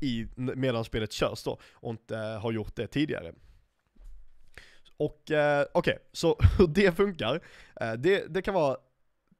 i, 0.00 0.26
medan 0.36 0.84
spelet 0.84 1.12
körs 1.12 1.42
då, 1.42 1.58
och 1.72 1.90
inte 1.90 2.16
har 2.16 2.52
gjort 2.52 2.76
det 2.76 2.86
tidigare. 2.86 3.32
Och 4.96 5.30
eh, 5.30 5.66
okej, 5.72 5.92
okay, 5.94 6.04
så 6.12 6.38
hur 6.58 6.66
det 6.66 6.96
funkar, 6.96 7.40
eh, 7.80 7.92
det, 7.92 8.34
det 8.34 8.42
kan 8.42 8.54
vara 8.54 8.76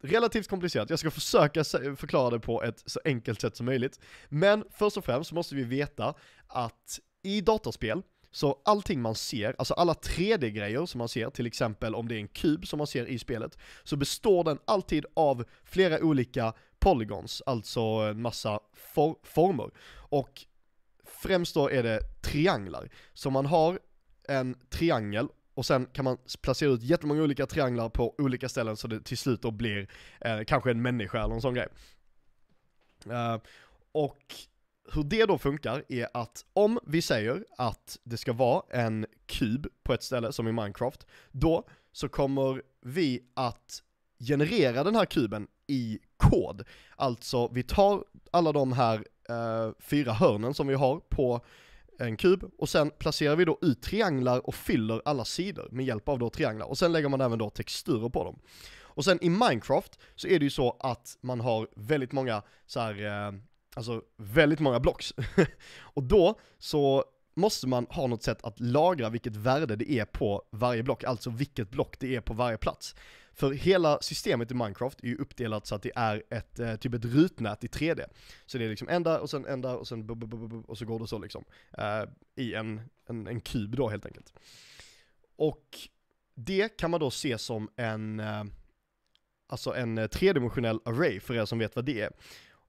relativt 0.02 0.48
komplicerat. 0.48 0.90
Jag 0.90 0.98
ska 0.98 1.10
försöka 1.10 1.64
förklara 1.96 2.30
det 2.30 2.40
på 2.40 2.62
ett 2.62 2.82
så 2.86 3.00
enkelt 3.04 3.40
sätt 3.40 3.56
som 3.56 3.66
möjligt. 3.66 4.00
Men 4.28 4.64
först 4.70 4.96
och 4.96 5.04
främst 5.04 5.28
så 5.28 5.34
måste 5.34 5.54
vi 5.54 5.64
veta 5.64 6.14
att 6.46 7.00
i 7.22 7.40
dataspel, 7.40 8.02
så 8.30 8.60
allting 8.64 9.02
man 9.02 9.14
ser, 9.14 9.54
alltså 9.58 9.74
alla 9.74 9.92
3D-grejer 9.92 10.86
som 10.86 10.98
man 10.98 11.08
ser, 11.08 11.30
till 11.30 11.46
exempel 11.46 11.94
om 11.94 12.08
det 12.08 12.14
är 12.14 12.18
en 12.18 12.28
kub 12.28 12.66
som 12.66 12.78
man 12.78 12.86
ser 12.86 13.06
i 13.06 13.18
spelet, 13.18 13.58
så 13.84 13.96
består 13.96 14.44
den 14.44 14.58
alltid 14.64 15.06
av 15.14 15.44
flera 15.64 15.98
olika 16.04 16.54
polygons, 16.80 17.42
alltså 17.46 17.80
en 17.80 18.22
massa 18.22 18.60
for 18.74 19.16
former. 19.22 19.70
Och 19.90 20.44
främst 21.04 21.54
då 21.54 21.70
är 21.70 21.82
det 21.82 22.00
trianglar. 22.22 22.90
Så 23.14 23.30
man 23.30 23.46
har 23.46 23.78
en 24.28 24.56
triangel 24.70 25.28
och 25.54 25.66
sen 25.66 25.86
kan 25.86 26.04
man 26.04 26.18
placera 26.42 26.70
ut 26.70 26.82
jättemånga 26.82 27.22
olika 27.22 27.46
trianglar 27.46 27.88
på 27.88 28.14
olika 28.18 28.48
ställen 28.48 28.76
så 28.76 28.88
det 28.88 29.00
till 29.00 29.18
slut 29.18 29.42
då 29.42 29.50
blir 29.50 29.88
eh, 30.20 30.40
kanske 30.46 30.70
en 30.70 30.82
människa 30.82 31.24
eller 31.24 31.34
en 31.34 31.40
sån 31.40 31.54
grej. 31.54 31.68
Uh, 33.06 33.38
och 33.92 34.34
hur 34.92 35.04
det 35.04 35.24
då 35.26 35.38
funkar 35.38 35.84
är 35.88 36.08
att 36.14 36.44
om 36.52 36.78
vi 36.86 37.02
säger 37.02 37.44
att 37.58 37.98
det 38.04 38.16
ska 38.16 38.32
vara 38.32 38.62
en 38.70 39.06
kub 39.26 39.66
på 39.82 39.94
ett 39.94 40.02
ställe 40.02 40.32
som 40.32 40.48
i 40.48 40.52
Minecraft, 40.52 41.06
då 41.30 41.68
så 41.92 42.08
kommer 42.08 42.62
vi 42.80 43.22
att 43.34 43.82
generera 44.18 44.84
den 44.84 44.94
här 44.94 45.04
kuben 45.04 45.46
i 45.68 45.98
kod. 46.16 46.64
Alltså 46.96 47.48
vi 47.48 47.62
tar 47.62 48.04
alla 48.30 48.52
de 48.52 48.72
här 48.72 49.04
eh, 49.28 49.72
fyra 49.80 50.12
hörnen 50.12 50.54
som 50.54 50.66
vi 50.66 50.74
har 50.74 51.00
på 51.00 51.40
en 51.98 52.16
kub 52.16 52.50
och 52.58 52.68
sen 52.68 52.90
placerar 52.98 53.36
vi 53.36 53.44
då 53.44 53.58
ut 53.62 53.82
trianglar 53.82 54.46
och 54.46 54.54
fyller 54.54 55.02
alla 55.04 55.24
sidor 55.24 55.68
med 55.70 55.86
hjälp 55.86 56.08
av 56.08 56.18
då 56.18 56.30
trianglar 56.30 56.66
och 56.66 56.78
sen 56.78 56.92
lägger 56.92 57.08
man 57.08 57.20
även 57.20 57.38
då 57.38 57.50
texturer 57.50 58.08
på 58.08 58.24
dem. 58.24 58.38
Och 58.98 59.04
sen 59.04 59.24
i 59.24 59.30
Minecraft 59.30 59.98
så 60.14 60.28
är 60.28 60.38
det 60.38 60.44
ju 60.44 60.50
så 60.50 60.76
att 60.80 61.18
man 61.20 61.40
har 61.40 61.68
väldigt 61.76 62.12
många 62.12 62.42
så 62.66 62.80
här, 62.80 63.06
eh, 63.06 63.34
alltså 63.74 64.02
väldigt 64.16 64.60
många 64.60 64.80
blocks. 64.80 65.14
och 65.78 66.02
då 66.02 66.34
så 66.58 67.04
måste 67.34 67.66
man 67.66 67.86
ha 67.90 68.06
något 68.06 68.22
sätt 68.22 68.44
att 68.44 68.60
lagra 68.60 69.08
vilket 69.08 69.36
värde 69.36 69.76
det 69.76 69.90
är 69.90 70.04
på 70.04 70.42
varje 70.50 70.82
block, 70.82 71.04
alltså 71.04 71.30
vilket 71.30 71.70
block 71.70 71.98
det 71.98 72.16
är 72.16 72.20
på 72.20 72.34
varje 72.34 72.56
plats. 72.56 72.94
För 73.38 73.52
hela 73.52 73.98
systemet 74.00 74.50
i 74.50 74.54
Minecraft 74.54 75.00
är 75.00 75.06
ju 75.06 75.16
uppdelat 75.16 75.66
så 75.66 75.74
att 75.74 75.82
det 75.82 75.92
är 75.94 76.22
ett, 76.30 76.58
eh, 76.58 76.76
typ 76.76 76.94
ett 76.94 77.04
rutnät 77.04 77.64
i 77.64 77.66
3D. 77.66 78.04
Så 78.46 78.58
det 78.58 78.64
är 78.64 78.68
liksom 78.68 78.88
en 78.88 79.02
där 79.02 79.20
och 79.20 79.30
sen 79.30 79.46
en 79.46 79.60
där 79.60 79.76
och 79.76 79.88
sen 79.88 80.06
bu, 80.06 80.14
bu, 80.14 80.26
bu, 80.26 80.62
och 80.66 80.78
så 80.78 80.84
går 80.84 80.98
det 80.98 81.06
så 81.06 81.18
liksom. 81.18 81.44
Eh, 81.78 82.02
I 82.36 82.54
en, 82.54 82.80
en, 83.06 83.26
en 83.26 83.40
kub 83.40 83.76
då 83.76 83.88
helt 83.88 84.06
enkelt. 84.06 84.32
Och 85.36 85.78
det 86.34 86.78
kan 86.78 86.90
man 86.90 87.00
då 87.00 87.10
se 87.10 87.38
som 87.38 87.68
en, 87.76 88.20
eh, 88.20 88.44
alltså 89.46 89.74
en 89.74 89.98
eh, 89.98 90.06
tredimensionell 90.06 90.80
array 90.84 91.20
för 91.20 91.34
er 91.34 91.44
som 91.44 91.58
vet 91.58 91.76
vad 91.76 91.84
det 91.84 92.00
är. 92.00 92.10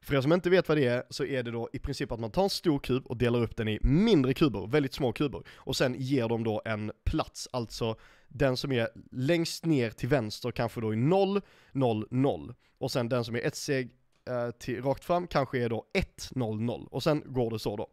För 0.02 0.16
er 0.16 0.22
som 0.22 0.34
inte 0.34 0.50
vet 0.50 0.68
vad 0.68 0.78
det 0.78 0.86
är, 0.86 1.04
så 1.10 1.26
är 1.26 1.44
det 1.44 1.52
då 1.52 1.70
i 1.74 1.80
princip 1.80 2.12
att 2.12 2.20
man 2.20 2.32
tar 2.32 2.44
en 2.44 2.50
stor 2.50 2.80
kub 2.80 3.08
och 3.08 3.18
delar 3.18 3.44
upp 3.44 3.56
den 3.56 3.68
i 3.68 3.80
mindre 3.82 4.34
kuber, 4.34 4.68
väldigt 4.68 4.94
små 4.94 5.12
kuber, 5.12 5.44
och 5.50 5.76
sen 5.76 5.96
ger 5.98 6.28
de 6.28 6.44
då 6.44 6.62
en 6.66 6.92
plats, 7.04 7.48
alltså 7.52 7.96
den 8.30 8.58
som 8.58 8.72
är 8.72 8.90
längst 9.12 9.66
ner 9.66 9.90
till 9.90 10.10
vänster 10.10 10.52
kanske 10.52 10.82
då 10.82 10.94
är 10.94 10.98
0, 10.98 11.42
0, 11.72 12.08
0. 12.12 12.54
Och 12.78 12.92
sen 12.92 13.10
den 13.10 13.26
som 13.26 13.36
är 13.36 13.40
ett 13.40 13.56
steg 13.56 13.92
eh, 14.30 14.52
till, 14.52 14.84
rakt 14.84 15.06
fram 15.06 15.28
kanske 15.28 15.60
är 15.60 15.70
då 15.70 15.86
1, 15.94 16.30
0, 16.36 16.62
0. 16.62 16.88
Och 16.92 17.04
sen 17.04 17.24
går 17.26 17.52
det 17.52 17.60
så 17.60 17.78
då. 17.78 17.90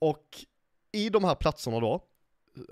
Och 0.00 0.44
i 0.92 1.08
de 1.08 1.24
här 1.24 1.34
platserna 1.34 1.80
då, 1.80 2.04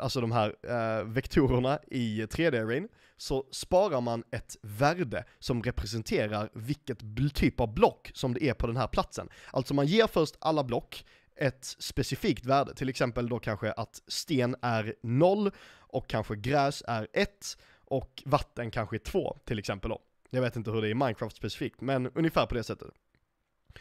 alltså 0.01 0.21
de 0.21 0.33
här 0.33 0.57
eh, 0.63 1.05
vektorerna 1.05 1.79
i 1.87 2.23
3D-arrayn, 2.23 2.89
så 3.17 3.47
sparar 3.51 4.01
man 4.01 4.25
ett 4.31 4.57
värde 4.63 5.25
som 5.39 5.63
representerar 5.63 6.51
vilket 6.55 6.99
typ 7.35 7.61
av 7.61 7.75
block 7.75 8.11
som 8.15 8.35
det 8.35 8.49
är 8.49 8.55
på 8.55 8.67
den 8.67 8.77
här 8.77 8.87
platsen. 8.87 9.29
Alltså 9.51 9.75
man 9.75 9.87
ger 9.87 10.07
först 10.07 10.37
alla 10.39 10.65
block 10.65 11.05
ett 11.37 11.65
specifikt 11.65 12.45
värde, 12.45 12.75
till 12.75 12.89
exempel 12.89 13.29
då 13.29 13.39
kanske 13.39 13.73
att 13.73 14.03
sten 14.07 14.57
är 14.63 14.95
0 15.03 15.51
och 15.97 16.07
kanske 16.09 16.37
gräs 16.37 16.83
är 16.87 17.09
ett 17.13 17.59
och 17.85 18.23
vatten 18.27 18.71
kanske 18.71 18.97
är 18.97 18.99
2 18.99 19.37
till 19.45 19.59
exempel 19.59 19.91
då. 19.91 19.99
Jag 20.31 20.43
vet 20.43 20.57
inte 20.57 20.71
hur 20.71 20.83
det 20.83 20.89
är 20.89 20.91
i 20.91 20.95
Minecraft 20.95 21.37
specifikt, 21.37 21.81
men 21.81 22.11
ungefär 22.15 22.47
på 22.47 22.55
det 22.55 22.65
sättet. 22.65 22.89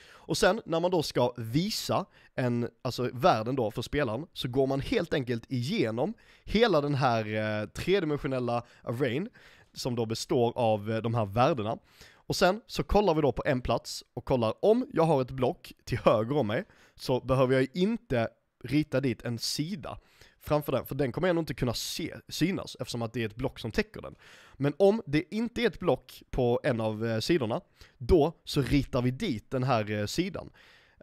Och 0.08 0.38
sen 0.38 0.62
när 0.65 0.80
man 0.80 0.91
då 0.91 1.04
ska 1.04 1.34
visa 1.38 2.06
en, 2.36 2.69
alltså 2.82 3.10
världen 3.13 3.56
då 3.56 3.71
för 3.71 3.82
spelaren, 3.82 4.28
så 4.34 4.47
går 4.47 4.67
man 4.67 4.80
helt 4.80 5.13
enkelt 5.13 5.51
igenom 5.51 6.13
hela 6.43 6.82
den 6.82 6.95
här 6.95 7.36
eh, 7.36 7.67
tredimensionella 7.67 8.63
arrayn, 8.84 9.30
som 9.73 9.95
då 9.95 10.06
består 10.06 10.58
av 10.58 10.91
eh, 10.91 10.97
de 10.97 11.15
här 11.15 11.25
värdena. 11.25 11.78
Och 12.13 12.36
sen 12.36 12.62
så 12.67 12.84
kollar 12.84 13.13
vi 13.13 13.21
då 13.21 13.32
på 13.32 13.43
en 13.45 13.62
plats 13.62 14.04
och 14.13 14.25
kollar 14.25 14.54
om 14.65 14.88
jag 14.93 15.04
har 15.04 15.21
ett 15.21 15.32
block 15.32 15.73
till 15.84 15.97
höger 15.97 16.38
om 16.38 16.47
mig, 16.47 16.63
så 16.95 17.19
behöver 17.19 17.56
jag 17.56 17.67
inte 17.73 18.30
rita 18.63 19.01
dit 19.01 19.21
en 19.21 19.39
sida 19.39 19.97
framför 20.45 20.71
den, 20.71 20.86
för 20.86 20.95
den 20.95 21.12
kommer 21.12 21.27
ändå 21.27 21.39
inte 21.39 21.53
kunna 21.53 21.73
se, 21.73 22.15
synas 22.27 22.77
eftersom 22.79 23.01
att 23.01 23.13
det 23.13 23.21
är 23.21 23.25
ett 23.25 23.36
block 23.36 23.60
som 23.60 23.71
täcker 23.71 24.01
den. 24.01 24.15
Men 24.53 24.73
om 24.77 25.01
det 25.05 25.36
inte 25.36 25.62
är 25.62 25.67
ett 25.67 25.79
block 25.79 26.23
på 26.31 26.60
en 26.63 26.81
av 26.81 27.05
eh, 27.05 27.19
sidorna, 27.19 27.62
då 27.97 28.34
så 28.43 28.62
ritar 28.62 29.01
vi 29.01 29.12
dit 29.12 29.51
den 29.51 29.63
här 29.63 29.91
eh, 29.91 30.05
sidan. 30.05 30.49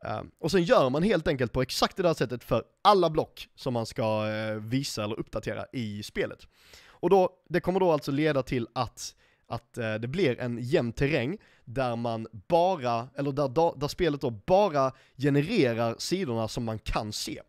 Uh, 0.05 0.23
och 0.39 0.51
sen 0.51 0.63
gör 0.63 0.91
man 0.91 1.03
helt 1.03 1.29
enkelt 1.29 1.53
på 1.53 1.63
exakt 1.63 1.97
det 1.97 2.03
där 2.03 2.15
sättet 2.15 2.45
för 2.45 2.65
alla 2.83 3.11
block 3.11 3.49
som 3.55 3.75
man 3.75 3.87
ska 3.87 4.27
uh, 4.27 4.61
visa 4.61 5.05
eller 5.05 5.19
uppdatera 5.21 5.67
i 5.73 6.03
spelet. 6.03 6.47
Och 6.87 7.11
då, 7.11 7.31
det 7.49 7.61
kommer 7.61 7.81
då 7.81 7.93
alltså 7.93 8.11
leda 8.11 8.43
till 8.43 8.69
att, 8.73 9.15
att 9.47 9.79
uh, 9.79 9.95
det 9.95 10.09
blir 10.09 10.41
en 10.41 10.59
jämn 10.61 10.93
terräng 10.93 11.39
där 11.65 11.97
man 11.97 12.27
bara, 12.49 13.09
eller 13.17 13.33
där, 13.33 13.79
där 13.79 13.89
spelet 13.89 14.21
då 14.21 14.31
bara 14.31 14.93
genererar 15.17 15.95
sidorna 15.99 16.49
som 16.49 16.65
man 16.65 16.79
kan 16.79 17.13
se. 17.13 17.43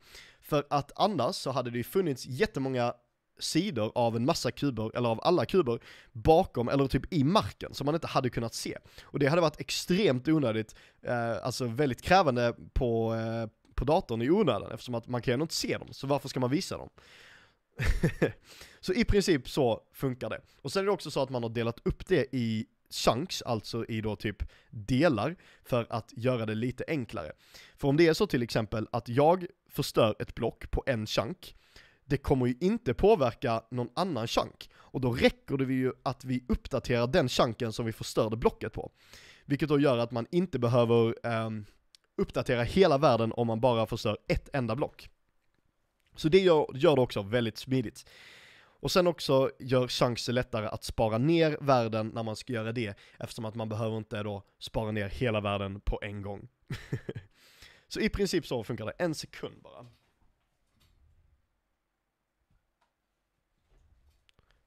För 0.53 0.65
att 0.69 0.91
annars 0.95 1.35
så 1.35 1.51
hade 1.51 1.71
det 1.71 1.77
ju 1.77 1.83
funnits 1.83 2.25
jättemånga 2.25 2.93
sidor 3.39 3.91
av 3.95 4.15
en 4.15 4.25
massa 4.25 4.51
kuber, 4.51 4.97
eller 4.97 5.09
av 5.09 5.19
alla 5.23 5.45
kuber, 5.45 5.79
bakom 6.11 6.69
eller 6.69 6.87
typ 6.87 7.13
i 7.13 7.23
marken 7.23 7.73
som 7.73 7.85
man 7.85 7.95
inte 7.95 8.07
hade 8.07 8.29
kunnat 8.29 8.53
se. 8.53 8.77
Och 9.03 9.19
det 9.19 9.27
hade 9.27 9.41
varit 9.41 9.59
extremt 9.59 10.27
onödigt, 10.27 10.75
eh, 11.01 11.45
alltså 11.45 11.65
väldigt 11.65 12.01
krävande 12.01 12.55
på, 12.73 13.15
eh, 13.15 13.49
på 13.75 13.85
datorn 13.85 14.21
i 14.21 14.29
onödan 14.29 14.71
eftersom 14.71 14.95
att 14.95 15.07
man 15.07 15.21
kan 15.21 15.35
ju 15.37 15.41
inte 15.41 15.55
se 15.55 15.77
dem, 15.77 15.87
så 15.91 16.07
varför 16.07 16.29
ska 16.29 16.39
man 16.39 16.51
visa 16.51 16.77
dem? 16.77 16.89
så 18.79 18.93
i 18.93 19.05
princip 19.05 19.49
så 19.49 19.81
funkar 19.93 20.29
det. 20.29 20.41
Och 20.61 20.71
sen 20.71 20.81
är 20.81 20.85
det 20.85 20.91
också 20.91 21.11
så 21.11 21.21
att 21.21 21.29
man 21.29 21.43
har 21.43 21.49
delat 21.49 21.79
upp 21.83 22.07
det 22.07 22.35
i 22.35 22.65
chunks, 22.93 23.41
alltså 23.41 23.85
i 23.85 24.01
då 24.01 24.15
typ 24.15 24.43
delar, 24.69 25.35
för 25.63 25.87
att 25.89 26.13
göra 26.15 26.45
det 26.45 26.55
lite 26.55 26.83
enklare. 26.87 27.31
För 27.75 27.87
om 27.87 27.97
det 27.97 28.07
är 28.07 28.13
så 28.13 28.27
till 28.27 28.43
exempel 28.43 28.87
att 28.91 29.09
jag 29.09 29.45
förstör 29.69 30.15
ett 30.19 30.35
block 30.35 30.71
på 30.71 30.83
en 30.85 31.05
chunk, 31.05 31.55
det 32.05 32.17
kommer 32.17 32.45
ju 32.45 32.55
inte 32.59 32.93
påverka 32.93 33.63
någon 33.71 33.89
annan 33.93 34.27
chunk. 34.27 34.69
Och 34.75 35.01
då 35.01 35.11
räcker 35.11 35.57
det 35.57 35.73
ju 35.73 35.93
att 36.03 36.25
vi 36.25 36.43
uppdaterar 36.47 37.07
den 37.07 37.29
chunken 37.29 37.73
som 37.73 37.85
vi 37.85 37.93
förstörde 37.93 38.37
blocket 38.37 38.73
på. 38.73 38.91
Vilket 39.45 39.69
då 39.69 39.79
gör 39.79 39.97
att 39.97 40.11
man 40.11 40.27
inte 40.31 40.59
behöver 40.59 41.15
eh, 41.23 41.49
uppdatera 42.17 42.63
hela 42.63 42.97
världen 42.97 43.33
om 43.33 43.47
man 43.47 43.61
bara 43.61 43.85
förstör 43.85 44.17
ett 44.27 44.49
enda 44.53 44.75
block. 44.75 45.09
Så 46.15 46.29
det 46.29 46.39
gör, 46.39 46.67
gör 46.75 46.95
det 46.95 47.01
också 47.01 47.21
väldigt 47.21 47.57
smidigt. 47.57 48.05
Och 48.83 48.91
sen 48.91 49.07
också 49.07 49.51
gör 49.59 49.87
chanser 49.87 50.33
lättare 50.33 50.67
att 50.67 50.83
spara 50.83 51.17
ner 51.17 51.57
världen 51.61 52.07
när 52.07 52.23
man 52.23 52.35
ska 52.35 52.53
göra 52.53 52.71
det, 52.71 52.97
eftersom 53.19 53.45
att 53.45 53.55
man 53.55 53.69
behöver 53.69 53.97
inte 53.97 54.23
då 54.23 54.43
spara 54.59 54.91
ner 54.91 55.09
hela 55.09 55.41
världen 55.41 55.79
på 55.79 55.99
en 56.01 56.21
gång. 56.21 56.47
så 57.87 57.99
i 57.99 58.09
princip 58.09 58.47
så 58.47 58.63
funkar 58.63 58.85
det, 58.85 58.91
en 58.91 59.15
sekund 59.15 59.61
bara. 59.61 59.79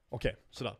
Okej, 0.09 0.31
okay, 0.31 0.35
sådär. 0.49 0.75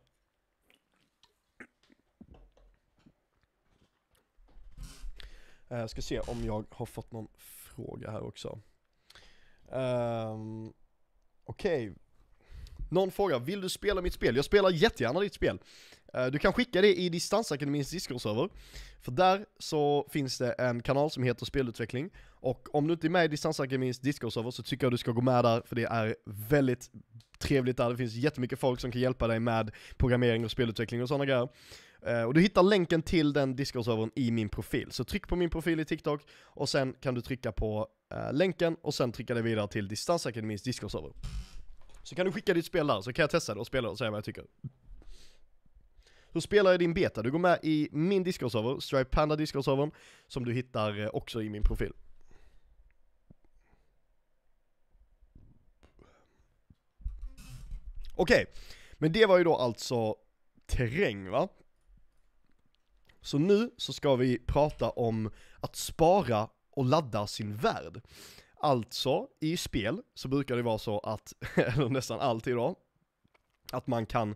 Jag 5.67 5.89
ska 5.89 6.01
se 6.01 6.19
om 6.19 6.43
jag 6.45 6.65
har 6.71 6.85
fått 6.85 7.11
någon 7.11 7.27
fråga 7.35 8.11
här 8.11 8.23
också. 8.23 8.59
Um, 9.67 10.73
Okej, 11.43 11.89
okay. 11.89 12.06
Någon 12.89 13.11
frågar, 13.11 13.39
vill 13.39 13.61
du 13.61 13.69
spela 13.69 14.01
mitt 14.01 14.13
spel? 14.13 14.35
Jag 14.35 14.45
spelar 14.45 14.69
jättegärna 14.69 15.19
ditt 15.19 15.33
spel. 15.33 15.59
Eh, 16.13 16.25
du 16.25 16.39
kan 16.39 16.53
skicka 16.53 16.81
det 16.81 16.95
i 16.95 17.09
Distansakademins 17.09 17.91
Discord-server. 17.91 18.49
För 19.01 19.11
där 19.11 19.45
så 19.59 20.07
finns 20.11 20.37
det 20.37 20.51
en 20.51 20.81
kanal 20.81 21.11
som 21.11 21.23
heter 21.23 21.45
spelutveckling. 21.45 22.09
Och 22.27 22.75
om 22.75 22.87
du 22.87 22.93
inte 22.93 23.07
är 23.07 23.09
med 23.09 23.25
i 23.25 23.27
Distansakademins 23.27 23.99
Discord-server 23.99 24.51
så 24.51 24.63
tycker 24.63 24.85
jag 24.85 24.93
du 24.93 24.97
ska 24.97 25.11
gå 25.11 25.21
med 25.21 25.43
där, 25.43 25.61
för 25.65 25.75
det 25.75 25.83
är 25.83 26.15
väldigt 26.25 26.89
trevligt 27.39 27.77
där. 27.77 27.89
Det 27.89 27.97
finns 27.97 28.13
jättemycket 28.13 28.59
folk 28.59 28.79
som 28.79 28.91
kan 28.91 29.01
hjälpa 29.01 29.27
dig 29.27 29.39
med 29.39 29.71
programmering 29.97 30.45
och 30.45 30.51
spelutveckling 30.51 31.01
och 31.01 31.07
sådana 31.07 31.25
grejer. 31.25 31.49
Eh, 32.05 32.23
och 32.23 32.33
du 32.33 32.41
hittar 32.41 32.63
länken 32.63 33.01
till 33.01 33.33
den 33.33 33.55
Discord-servern 33.55 34.11
i 34.15 34.31
min 34.31 34.49
profil. 34.49 34.91
Så 34.91 35.03
tryck 35.03 35.27
på 35.27 35.35
min 35.35 35.49
profil 35.49 35.79
i 35.79 35.85
TikTok, 35.85 36.21
och 36.43 36.69
sen 36.69 36.93
kan 37.01 37.13
du 37.13 37.21
trycka 37.21 37.51
på 37.51 37.87
eh, 38.13 38.33
länken, 38.33 38.75
och 38.81 38.93
sen 38.93 39.11
trycka 39.11 39.33
dig 39.33 39.43
vidare 39.43 39.67
till 39.67 39.87
Distansakademins 39.87 40.63
Discord-server. 40.63 41.13
Så 42.07 42.15
kan 42.15 42.25
du 42.25 42.31
skicka 42.31 42.53
ditt 42.53 42.65
spel 42.65 42.87
där, 42.87 43.01
så 43.01 43.13
kan 43.13 43.23
jag 43.23 43.29
testa 43.29 43.53
det 43.53 43.59
och 43.59 43.67
spela 43.67 43.87
det 43.87 43.91
och 43.91 43.97
säga 43.97 44.11
vad 44.11 44.17
jag 44.17 44.25
tycker. 44.25 44.45
Så 46.33 46.41
spelar 46.41 46.71
jag 46.71 46.79
din 46.79 46.93
beta, 46.93 47.21
du 47.21 47.31
går 47.31 47.39
med 47.39 47.59
i 47.63 47.89
min 47.91 48.23
Discord-server, 48.23 48.79
Stripe 48.79 49.09
Panda 49.09 49.35
Discord-servern, 49.35 49.91
som 50.27 50.45
du 50.45 50.53
hittar 50.53 50.99
eh, 50.99 51.07
också 51.07 51.41
i 51.41 51.49
min 51.49 51.63
profil. 51.63 51.93
Okej, 58.15 58.43
okay. 58.43 58.45
men 58.93 59.11
det 59.11 59.25
var 59.25 59.37
ju 59.37 59.43
då 59.43 59.55
alltså 59.55 60.15
terräng 60.65 61.29
va? 61.29 61.47
Så 63.21 63.37
nu 63.37 63.71
så 63.77 63.93
ska 63.93 64.15
vi 64.15 64.39
prata 64.39 64.89
om 64.89 65.31
att 65.59 65.75
spara 65.75 66.49
och 66.69 66.85
ladda 66.85 67.27
sin 67.27 67.55
värld. 67.55 68.01
Alltså, 68.59 69.27
i 69.39 69.57
spel 69.57 70.01
så 70.13 70.27
brukar 70.27 70.55
det 70.55 70.61
vara 70.61 70.77
så 70.77 70.99
att, 70.99 71.33
eller 71.55 71.89
nästan 71.89 72.19
alltid 72.19 72.55
då, 72.55 72.75
att 73.71 73.87
man 73.87 74.05
kan 74.05 74.35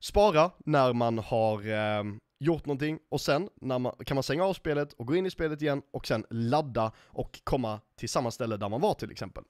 spara 0.00 0.50
när 0.58 0.92
man 0.92 1.18
har 1.18 1.68
eh, 1.68 2.04
gjort 2.38 2.66
någonting 2.66 2.98
och 3.08 3.20
sen 3.20 3.48
när 3.54 3.78
man, 3.78 3.92
kan 4.06 4.14
man 4.14 4.22
stänga 4.22 4.44
av 4.44 4.54
spelet 4.54 4.92
och 4.92 5.06
gå 5.06 5.16
in 5.16 5.26
i 5.26 5.30
spelet 5.30 5.62
igen 5.62 5.82
och 5.90 6.06
sen 6.06 6.26
ladda 6.30 6.92
och 6.98 7.40
komma 7.44 7.80
till 7.96 8.08
samma 8.08 8.30
ställe 8.30 8.56
där 8.56 8.68
man 8.68 8.80
var 8.80 8.94
till 8.94 9.10
exempel. 9.10 9.44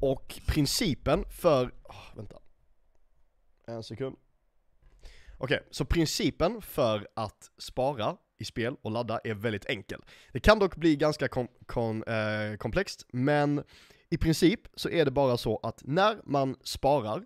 Och 0.00 0.40
principen 0.46 1.24
för, 1.30 1.66
oh, 1.66 2.16
vänta, 2.16 2.38
en 3.66 3.82
sekund. 3.82 4.16
Okej, 5.38 5.56
okay, 5.56 5.60
så 5.70 5.84
principen 5.84 6.62
för 6.62 7.08
att 7.14 7.50
spara 7.58 8.16
i 8.44 8.46
spel 8.46 8.76
och 8.82 8.90
ladda 8.90 9.20
är 9.24 9.34
väldigt 9.34 9.66
enkel. 9.66 10.02
Det 10.32 10.40
kan 10.40 10.58
dock 10.58 10.76
bli 10.76 10.96
ganska 10.96 11.28
kom, 11.28 11.48
kom, 11.66 12.02
eh, 12.02 12.56
komplext, 12.56 13.06
men 13.12 13.64
i 14.10 14.16
princip 14.16 14.60
så 14.74 14.90
är 14.90 15.04
det 15.04 15.10
bara 15.10 15.36
så 15.36 15.60
att 15.62 15.82
när 15.84 16.16
man 16.24 16.56
sparar 16.62 17.24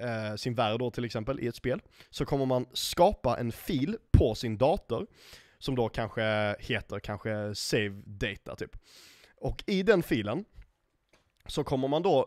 eh, 0.00 0.36
sin 0.36 0.54
värld 0.54 0.78
då 0.78 0.90
till 0.90 1.04
exempel 1.04 1.40
i 1.40 1.46
ett 1.46 1.56
spel, 1.56 1.80
så 2.10 2.24
kommer 2.24 2.46
man 2.46 2.66
skapa 2.72 3.38
en 3.38 3.52
fil 3.52 3.96
på 4.10 4.34
sin 4.34 4.58
dator, 4.58 5.06
som 5.58 5.74
då 5.74 5.88
kanske 5.88 6.56
heter 6.58 7.00
kanske 7.00 7.54
save 7.54 8.02
data 8.06 8.56
typ. 8.56 8.76
Och 9.36 9.64
i 9.66 9.82
den 9.82 10.02
filen 10.02 10.44
så 11.46 11.64
kommer 11.64 11.88
man 11.88 12.02
då 12.02 12.26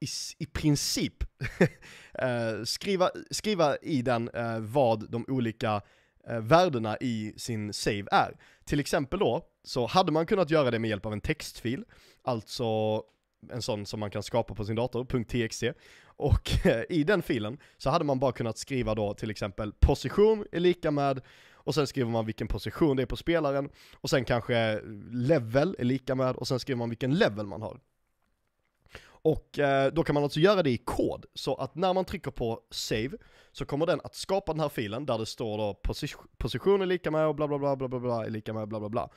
i, 0.00 0.06
i 0.38 0.46
princip 0.46 1.24
eh, 2.18 2.64
skriva, 2.64 3.10
skriva 3.30 3.76
i 3.76 4.02
den 4.02 4.28
eh, 4.28 4.58
vad 4.58 5.10
de 5.10 5.24
olika 5.28 5.82
eh, 6.28 6.40
värdena 6.40 6.96
i 7.00 7.34
sin 7.36 7.72
save 7.72 8.04
är. 8.10 8.36
Till 8.64 8.80
exempel 8.80 9.18
då, 9.18 9.42
så 9.64 9.86
hade 9.86 10.12
man 10.12 10.26
kunnat 10.26 10.50
göra 10.50 10.70
det 10.70 10.78
med 10.78 10.90
hjälp 10.90 11.06
av 11.06 11.12
en 11.12 11.20
textfil, 11.20 11.84
alltså 12.22 13.02
en 13.52 13.62
sån 13.62 13.86
som 13.86 14.00
man 14.00 14.10
kan 14.10 14.22
skapa 14.22 14.54
på 14.54 14.64
sin 14.64 14.76
dator, 14.76 15.24
.txt. 15.24 15.64
Och 16.04 16.50
i 16.88 17.04
den 17.04 17.22
filen 17.22 17.58
så 17.78 17.90
hade 17.90 18.04
man 18.04 18.18
bara 18.18 18.32
kunnat 18.32 18.58
skriva 18.58 18.94
då 18.94 19.14
till 19.14 19.30
exempel 19.30 19.72
position 19.72 20.46
är 20.52 20.60
lika 20.60 20.90
med, 20.90 21.20
och 21.52 21.74
sen 21.74 21.86
skriver 21.86 22.10
man 22.10 22.26
vilken 22.26 22.48
position 22.48 22.96
det 22.96 23.02
är 23.02 23.06
på 23.06 23.16
spelaren, 23.16 23.70
och 23.94 24.10
sen 24.10 24.24
kanske 24.24 24.80
level 25.10 25.76
är 25.78 25.84
lika 25.84 26.14
med, 26.14 26.36
och 26.36 26.48
sen 26.48 26.60
skriver 26.60 26.78
man 26.78 26.88
vilken 26.88 27.14
level 27.14 27.46
man 27.46 27.62
har. 27.62 27.80
Och 29.24 29.58
eh, 29.58 29.92
då 29.92 30.02
kan 30.02 30.14
man 30.14 30.22
alltså 30.22 30.40
göra 30.40 30.62
det 30.62 30.70
i 30.70 30.76
kod, 30.76 31.24
så 31.34 31.54
att 31.54 31.74
när 31.74 31.94
man 31.94 32.04
trycker 32.04 32.30
på 32.30 32.60
save 32.70 33.10
så 33.52 33.64
kommer 33.64 33.86
den 33.86 34.00
att 34.04 34.14
skapa 34.14 34.52
den 34.52 34.60
här 34.60 34.68
filen 34.68 35.06
där 35.06 35.18
det 35.18 35.26
står 35.26 35.58
då 35.58 35.74
position, 35.74 36.26
position 36.38 36.82
är 36.82 36.86
lika 36.86 37.10
med 37.10 37.26
och 37.26 37.34
bla 37.34 37.48
bla 37.48 37.58
bla 37.58 37.76
bla 37.76 37.88
bla 37.88 38.00
bla 38.00 38.24
är 38.24 38.30
lika 38.30 38.52
med 38.52 38.68
bla 38.68 38.80
bla 38.80 38.88
bla. 38.88 39.08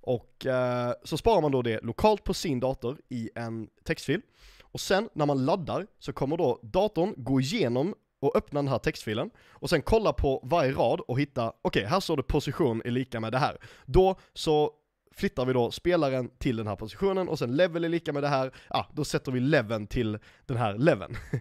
Och 0.00 0.46
eh, 0.46 0.92
så 1.04 1.16
sparar 1.16 1.40
man 1.42 1.52
då 1.52 1.62
det 1.62 1.80
lokalt 1.84 2.24
på 2.24 2.34
sin 2.34 2.60
dator 2.60 2.98
i 3.08 3.30
en 3.34 3.68
textfil. 3.84 4.20
Och 4.62 4.80
sen 4.80 5.08
när 5.12 5.26
man 5.26 5.44
laddar 5.44 5.86
så 5.98 6.12
kommer 6.12 6.36
då 6.36 6.60
datorn 6.62 7.14
gå 7.16 7.40
igenom 7.40 7.94
och 8.20 8.36
öppna 8.36 8.62
den 8.62 8.68
här 8.68 8.78
textfilen 8.78 9.30
och 9.48 9.70
sen 9.70 9.82
kolla 9.82 10.12
på 10.12 10.40
varje 10.44 10.72
rad 10.72 11.00
och 11.00 11.20
hitta, 11.20 11.48
okej 11.48 11.80
okay, 11.80 11.84
här 11.84 12.00
står 12.00 12.16
det 12.16 12.22
position 12.22 12.82
är 12.84 12.90
lika 12.90 13.20
med 13.20 13.32
det 13.32 13.38
här. 13.38 13.58
Då 13.86 14.16
så 14.34 14.72
flyttar 15.16 15.44
vi 15.44 15.52
då 15.52 15.70
spelaren 15.70 16.30
till 16.38 16.56
den 16.56 16.66
här 16.66 16.76
positionen 16.76 17.28
och 17.28 17.38
sen 17.38 17.56
level 17.56 17.84
är 17.84 17.88
lika 17.88 18.12
med 18.12 18.22
det 18.22 18.28
här, 18.28 18.52
ja 18.68 18.86
då 18.94 19.04
sätter 19.04 19.32
vi 19.32 19.40
leveln 19.40 19.86
till 19.86 20.18
den 20.46 20.56
här 20.56 20.78
leveln. 20.78 21.16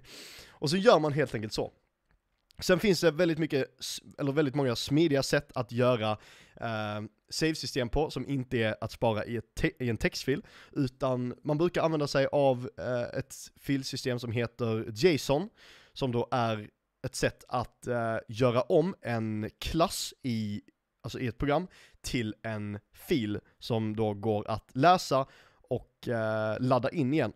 och 0.50 0.70
så 0.70 0.78
gör 0.78 1.00
man 1.00 1.14
helt 1.14 1.36
enkelt 1.36 1.54
så. 1.54 1.72
Sen 2.60 2.80
finns 2.80 3.02
det 3.02 3.12
väldigt 3.12 3.38
mycket, 3.38 3.66
eller 4.20 4.32
väldigt 4.32 4.56
många 4.56 4.76
smidiga 4.76 5.24
sätt 5.24 5.52
att 5.56 5.72
göra 5.72 6.12
eh, 6.56 7.02
save-system 7.30 7.90
på, 7.90 8.10
som 8.10 8.30
inte 8.30 8.58
är 8.58 8.76
att 8.82 8.92
spara 8.92 9.26
i, 9.26 9.42
i, 9.80 9.90
en 9.90 9.98
textfil, 9.98 10.46
utan 10.72 11.36
man 11.44 11.58
brukar 11.58 11.82
använda 11.82 12.08
sig 12.08 12.28
av 12.32 12.70
eh, 12.78 13.20
ett 13.20 13.36
filsystem 13.60 14.20
som 14.20 14.32
heter 14.32 14.86
JSON, 14.94 15.50
som 15.94 16.12
då 16.12 16.28
är 16.32 16.70
ett 17.06 17.16
sätt 17.16 17.44
att 17.48 17.88
eh, 17.88 18.18
göra 18.28 18.62
om 18.62 18.96
en 19.02 19.50
klass 19.60 20.14
i 20.24 20.62
alltså 21.06 21.20
i 21.20 21.28
ett 21.28 21.38
program, 21.38 21.68
till 22.06 22.36
en 22.42 22.80
fil 22.94 23.40
som 23.60 23.96
då 23.96 24.14
går 24.14 24.48
att 24.48 24.76
läsa 24.76 25.26
och 25.70 26.08
eh, 26.08 26.60
ladda 26.60 26.90
in 26.90 27.14
igen. 27.14 27.34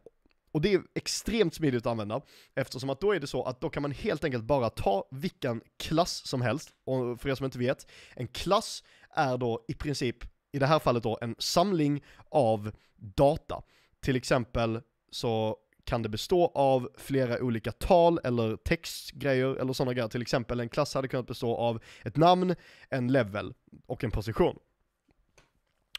Och 0.51 0.61
det 0.61 0.73
är 0.73 0.81
extremt 0.95 1.53
smidigt 1.53 1.85
att 1.85 1.91
använda, 1.91 2.21
eftersom 2.55 2.89
att 2.89 3.01
då 3.01 3.15
är 3.15 3.19
det 3.19 3.27
så 3.27 3.43
att 3.43 3.61
då 3.61 3.69
kan 3.69 3.81
man 3.81 3.91
helt 3.91 4.23
enkelt 4.23 4.43
bara 4.43 4.69
ta 4.69 5.07
vilken 5.11 5.61
klass 5.77 6.27
som 6.27 6.41
helst, 6.41 6.69
och 6.83 7.21
för 7.21 7.29
er 7.29 7.35
som 7.35 7.45
inte 7.45 7.59
vet, 7.59 7.91
en 8.15 8.27
klass 8.27 8.83
är 9.09 9.37
då 9.37 9.65
i 9.67 9.73
princip, 9.73 10.17
i 10.51 10.59
det 10.59 10.65
här 10.65 10.79
fallet 10.79 11.03
då, 11.03 11.17
en 11.21 11.35
samling 11.39 12.03
av 12.29 12.71
data. 12.95 13.61
Till 14.01 14.15
exempel 14.15 14.81
så 15.11 15.57
kan 15.89 16.01
det 16.01 16.09
bestå 16.09 16.51
av 16.55 16.89
flera 16.97 17.39
olika 17.39 17.71
tal 17.71 18.19
eller 18.23 18.55
textgrejer 18.57 19.55
eller 19.55 19.73
sådana 19.73 19.93
grejer. 19.93 20.07
Till 20.07 20.21
exempel 20.21 20.59
en 20.59 20.69
klass 20.69 20.93
hade 20.93 21.07
kunnat 21.07 21.27
bestå 21.27 21.55
av 21.55 21.83
ett 22.03 22.17
namn, 22.17 22.55
en 22.89 23.11
level 23.11 23.53
och 23.87 24.03
en 24.03 24.11
position. 24.11 24.59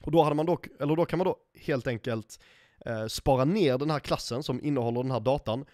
Och 0.00 0.12
då 0.12 0.22
hade 0.22 0.36
man 0.36 0.46
dock, 0.46 0.66
eller 0.80 0.96
då 0.96 1.04
kan 1.04 1.18
man 1.18 1.24
då 1.24 1.36
helt 1.60 1.86
enkelt 1.86 2.40
eh, 2.86 3.06
spara 3.06 3.44
ner 3.44 3.78
den 3.78 3.90
här 3.90 3.98
klassen 3.98 4.42
som 4.42 4.64
innehåller 4.64 5.02
den 5.02 5.10
här 5.10 5.20
datan 5.20 5.64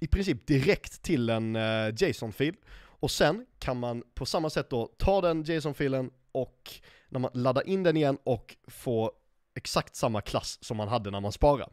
i 0.00 0.06
princip 0.06 0.46
direkt 0.46 1.02
till 1.02 1.30
en 1.30 1.56
eh, 1.56 1.94
JSON-fil. 1.96 2.54
Och 3.00 3.10
sen 3.10 3.46
kan 3.58 3.80
man 3.80 4.02
på 4.14 4.26
samma 4.26 4.50
sätt 4.50 4.70
då 4.70 4.86
ta 4.98 5.20
den 5.20 5.42
JSON-filen 5.42 6.10
och 6.32 6.70
när 7.08 7.20
man 7.20 7.30
laddar 7.34 7.68
in 7.68 7.82
den 7.82 7.96
igen 7.96 8.18
och 8.24 8.56
få 8.66 9.12
exakt 9.54 9.96
samma 9.96 10.20
klass 10.20 10.58
som 10.64 10.76
man 10.76 10.88
hade 10.88 11.10
när 11.10 11.20
man 11.20 11.32
sparade. 11.32 11.70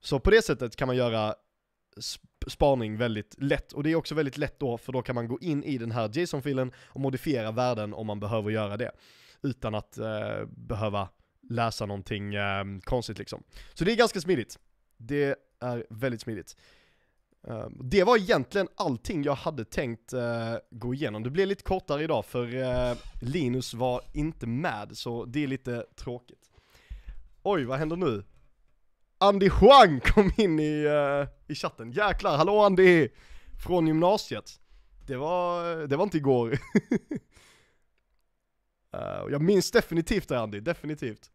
Så 0.00 0.20
på 0.20 0.30
det 0.30 0.44
sättet 0.44 0.76
kan 0.76 0.86
man 0.86 0.96
göra 0.96 1.34
spaning 2.46 2.96
väldigt 2.96 3.34
lätt, 3.38 3.72
och 3.72 3.82
det 3.82 3.90
är 3.90 3.94
också 3.94 4.14
väldigt 4.14 4.38
lätt 4.38 4.58
då, 4.58 4.78
för 4.78 4.92
då 4.92 5.02
kan 5.02 5.14
man 5.14 5.28
gå 5.28 5.38
in 5.40 5.64
i 5.64 5.78
den 5.78 5.90
här 5.90 6.10
JSON-filen 6.18 6.72
och 6.86 7.00
modifiera 7.00 7.52
värden 7.52 7.94
om 7.94 8.06
man 8.06 8.20
behöver 8.20 8.50
göra 8.50 8.76
det. 8.76 8.92
Utan 9.42 9.74
att 9.74 9.98
eh, 9.98 10.44
behöva 10.46 11.08
läsa 11.50 11.86
någonting 11.86 12.34
eh, 12.34 12.64
konstigt 12.84 13.18
liksom. 13.18 13.42
Så 13.74 13.84
det 13.84 13.92
är 13.92 13.96
ganska 13.96 14.20
smidigt. 14.20 14.58
Det 14.96 15.38
är 15.60 15.86
väldigt 15.90 16.20
smidigt. 16.20 16.56
Eh, 17.48 17.68
det 17.80 18.04
var 18.04 18.16
egentligen 18.16 18.68
allting 18.74 19.22
jag 19.22 19.34
hade 19.34 19.64
tänkt 19.64 20.12
eh, 20.12 20.54
gå 20.70 20.94
igenom. 20.94 21.22
Det 21.22 21.30
blev 21.30 21.48
lite 21.48 21.62
kortare 21.62 22.02
idag 22.02 22.24
för 22.24 22.54
eh, 22.54 22.96
Linus 23.20 23.74
var 23.74 24.02
inte 24.14 24.46
med, 24.46 24.96
så 24.96 25.24
det 25.24 25.44
är 25.44 25.46
lite 25.46 25.86
tråkigt. 25.96 26.50
Oj, 27.42 27.64
vad 27.64 27.78
händer 27.78 27.96
nu? 27.96 28.24
Andy 29.22 29.48
Huang 29.48 30.00
kom 30.00 30.32
in 30.36 30.60
i, 30.60 30.86
uh, 30.86 31.26
i 31.48 31.54
chatten. 31.54 31.92
Jäklar, 31.92 32.36
hallå 32.36 32.60
Andy! 32.60 33.08
Från 33.64 33.86
gymnasiet. 33.86 34.60
Det 35.06 35.16
var, 35.16 35.86
det 35.86 35.96
var 35.96 36.04
inte 36.04 36.16
igår. 36.16 36.50
uh, 38.96 39.30
jag 39.30 39.42
minns 39.42 39.70
definitivt 39.70 40.28
det 40.28 40.40
Andy, 40.40 40.60
definitivt. 40.60 41.30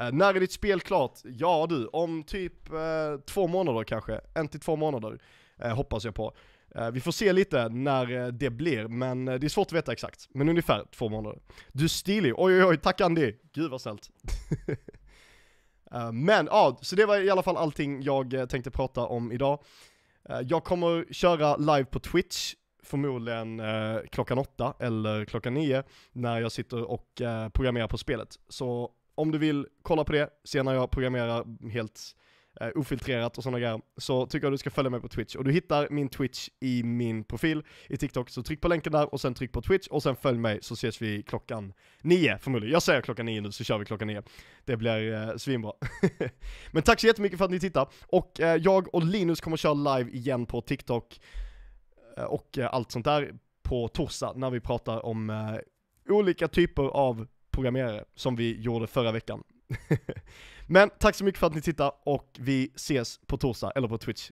Uh, 0.00 0.12
när 0.12 0.34
är 0.34 0.40
ditt 0.40 0.52
spel 0.52 0.80
klart? 0.80 1.18
Ja 1.24 1.66
du, 1.68 1.86
om 1.86 2.22
typ 2.22 2.54
två 3.26 3.46
månader 3.46 3.84
kanske. 3.84 4.20
En 4.34 4.48
till 4.48 4.60
två 4.60 4.76
månader 4.76 5.18
hoppas 5.74 6.04
jag 6.04 6.14
på. 6.14 6.36
vi 6.92 7.00
får 7.00 7.12
se 7.12 7.32
lite 7.32 7.68
när 7.68 8.32
det 8.32 8.50
blir, 8.50 8.88
men 8.88 9.24
det 9.24 9.44
är 9.44 9.48
svårt 9.48 9.66
att 9.66 9.72
veta 9.72 9.92
exakt. 9.92 10.28
Men 10.34 10.48
ungefär 10.48 10.84
två 10.92 11.08
månader. 11.08 11.38
Du 11.72 11.84
är 11.84 11.88
stilig, 11.88 12.34
oj 12.36 12.54
oj 12.54 12.64
oj, 12.64 12.76
tack 12.76 13.00
Andy! 13.00 13.34
Gud 13.52 13.70
vad 13.70 13.80
snällt. 13.80 14.10
Eh, 15.92 16.12
men 16.12 16.46
ja, 16.50 16.78
så 16.82 16.96
det 16.96 17.06
var 17.06 17.20
i 17.20 17.30
alla 17.30 17.42
fall 17.42 17.56
allting 17.56 18.02
jag 18.02 18.34
eh, 18.34 18.46
tänkte 18.46 18.70
prata 18.70 19.06
om 19.06 19.32
idag. 19.32 19.62
Eh, 20.28 20.40
jag 20.40 20.64
kommer 20.64 21.12
köra 21.12 21.56
live 21.56 21.84
på 21.84 22.00
Twitch, 22.00 22.54
förmodligen 22.82 23.62
klockan 24.10 24.38
åtta 24.38 24.74
eller 24.78 25.24
klockan 25.24 25.54
nio, 25.54 25.82
när 26.12 26.40
jag 26.40 26.52
sitter 26.52 26.90
och 26.90 27.06
programmerar 27.52 27.88
på 27.88 27.98
spelet. 27.98 28.28
Så 28.48 28.90
om 29.14 29.30
du 29.30 29.38
vill 29.38 29.66
kolla 29.82 30.04
på 30.04 30.12
det, 30.12 30.30
se 30.44 30.62
när 30.62 30.74
jag 30.74 30.90
programmerar 30.90 31.68
helt 31.70 32.00
eh, 32.60 32.68
ofiltrerat 32.74 33.38
och 33.38 33.42
sådana 33.42 33.58
grejer, 33.58 33.80
så 33.96 34.26
tycker 34.26 34.46
jag 34.46 34.52
du 34.52 34.58
ska 34.58 34.70
följa 34.70 34.90
mig 34.90 35.00
på 35.00 35.08
Twitch. 35.08 35.34
Och 35.34 35.44
du 35.44 35.52
hittar 35.52 35.88
min 35.90 36.08
Twitch 36.08 36.48
i 36.60 36.82
min 36.82 37.24
profil 37.24 37.62
i 37.88 37.96
TikTok, 37.96 38.30
så 38.30 38.42
tryck 38.42 38.60
på 38.60 38.68
länken 38.68 38.92
där 38.92 39.14
och 39.14 39.20
sen 39.20 39.34
tryck 39.34 39.52
på 39.52 39.62
Twitch 39.62 39.86
och 39.88 40.02
sen 40.02 40.16
följ 40.16 40.38
mig 40.38 40.58
så 40.62 40.74
ses 40.74 41.02
vi 41.02 41.22
klockan 41.22 41.72
nio 42.02 42.38
förmodligen. 42.38 42.72
Jag 42.72 42.82
säger 42.82 43.00
klockan 43.00 43.26
nio 43.26 43.40
nu 43.40 43.52
så 43.52 43.64
kör 43.64 43.78
vi 43.78 43.84
klockan 43.84 44.08
nio. 44.08 44.22
Det 44.64 44.76
blir 44.76 45.12
eh, 45.12 45.36
svinbra. 45.36 45.72
Men 46.70 46.82
tack 46.82 47.00
så 47.00 47.06
jättemycket 47.06 47.38
för 47.38 47.44
att 47.44 47.50
ni 47.50 47.60
tittar, 47.60 47.88
och 48.06 48.40
eh, 48.40 48.56
jag 48.56 48.94
och 48.94 49.04
Linus 49.04 49.40
kommer 49.40 49.56
köra 49.56 49.98
live 49.98 50.10
igen 50.10 50.46
på 50.46 50.60
TikTok 50.60 51.20
eh, 52.16 52.24
och 52.24 52.58
eh, 52.58 52.74
allt 52.74 52.92
sånt 52.92 53.04
där 53.04 53.32
på 53.62 53.88
torsdag 53.88 54.32
när 54.36 54.50
vi 54.50 54.60
pratar 54.60 55.06
om 55.06 55.30
eh, 55.30 56.14
olika 56.14 56.48
typer 56.48 56.82
av 56.82 57.26
programmerare 57.50 58.04
som 58.14 58.36
vi 58.36 58.60
gjorde 58.60 58.86
förra 58.86 59.12
veckan. 59.12 59.42
Men 60.70 60.90
tack 60.98 61.14
så 61.14 61.24
mycket 61.24 61.38
för 61.38 61.46
att 61.46 61.54
ni 61.54 61.60
tittar 61.62 61.92
och 62.04 62.36
vi 62.38 62.72
ses 62.74 63.20
på 63.26 63.36
torsdag, 63.36 63.72
eller 63.74 63.88
på 63.88 63.98
Twitch. 63.98 64.26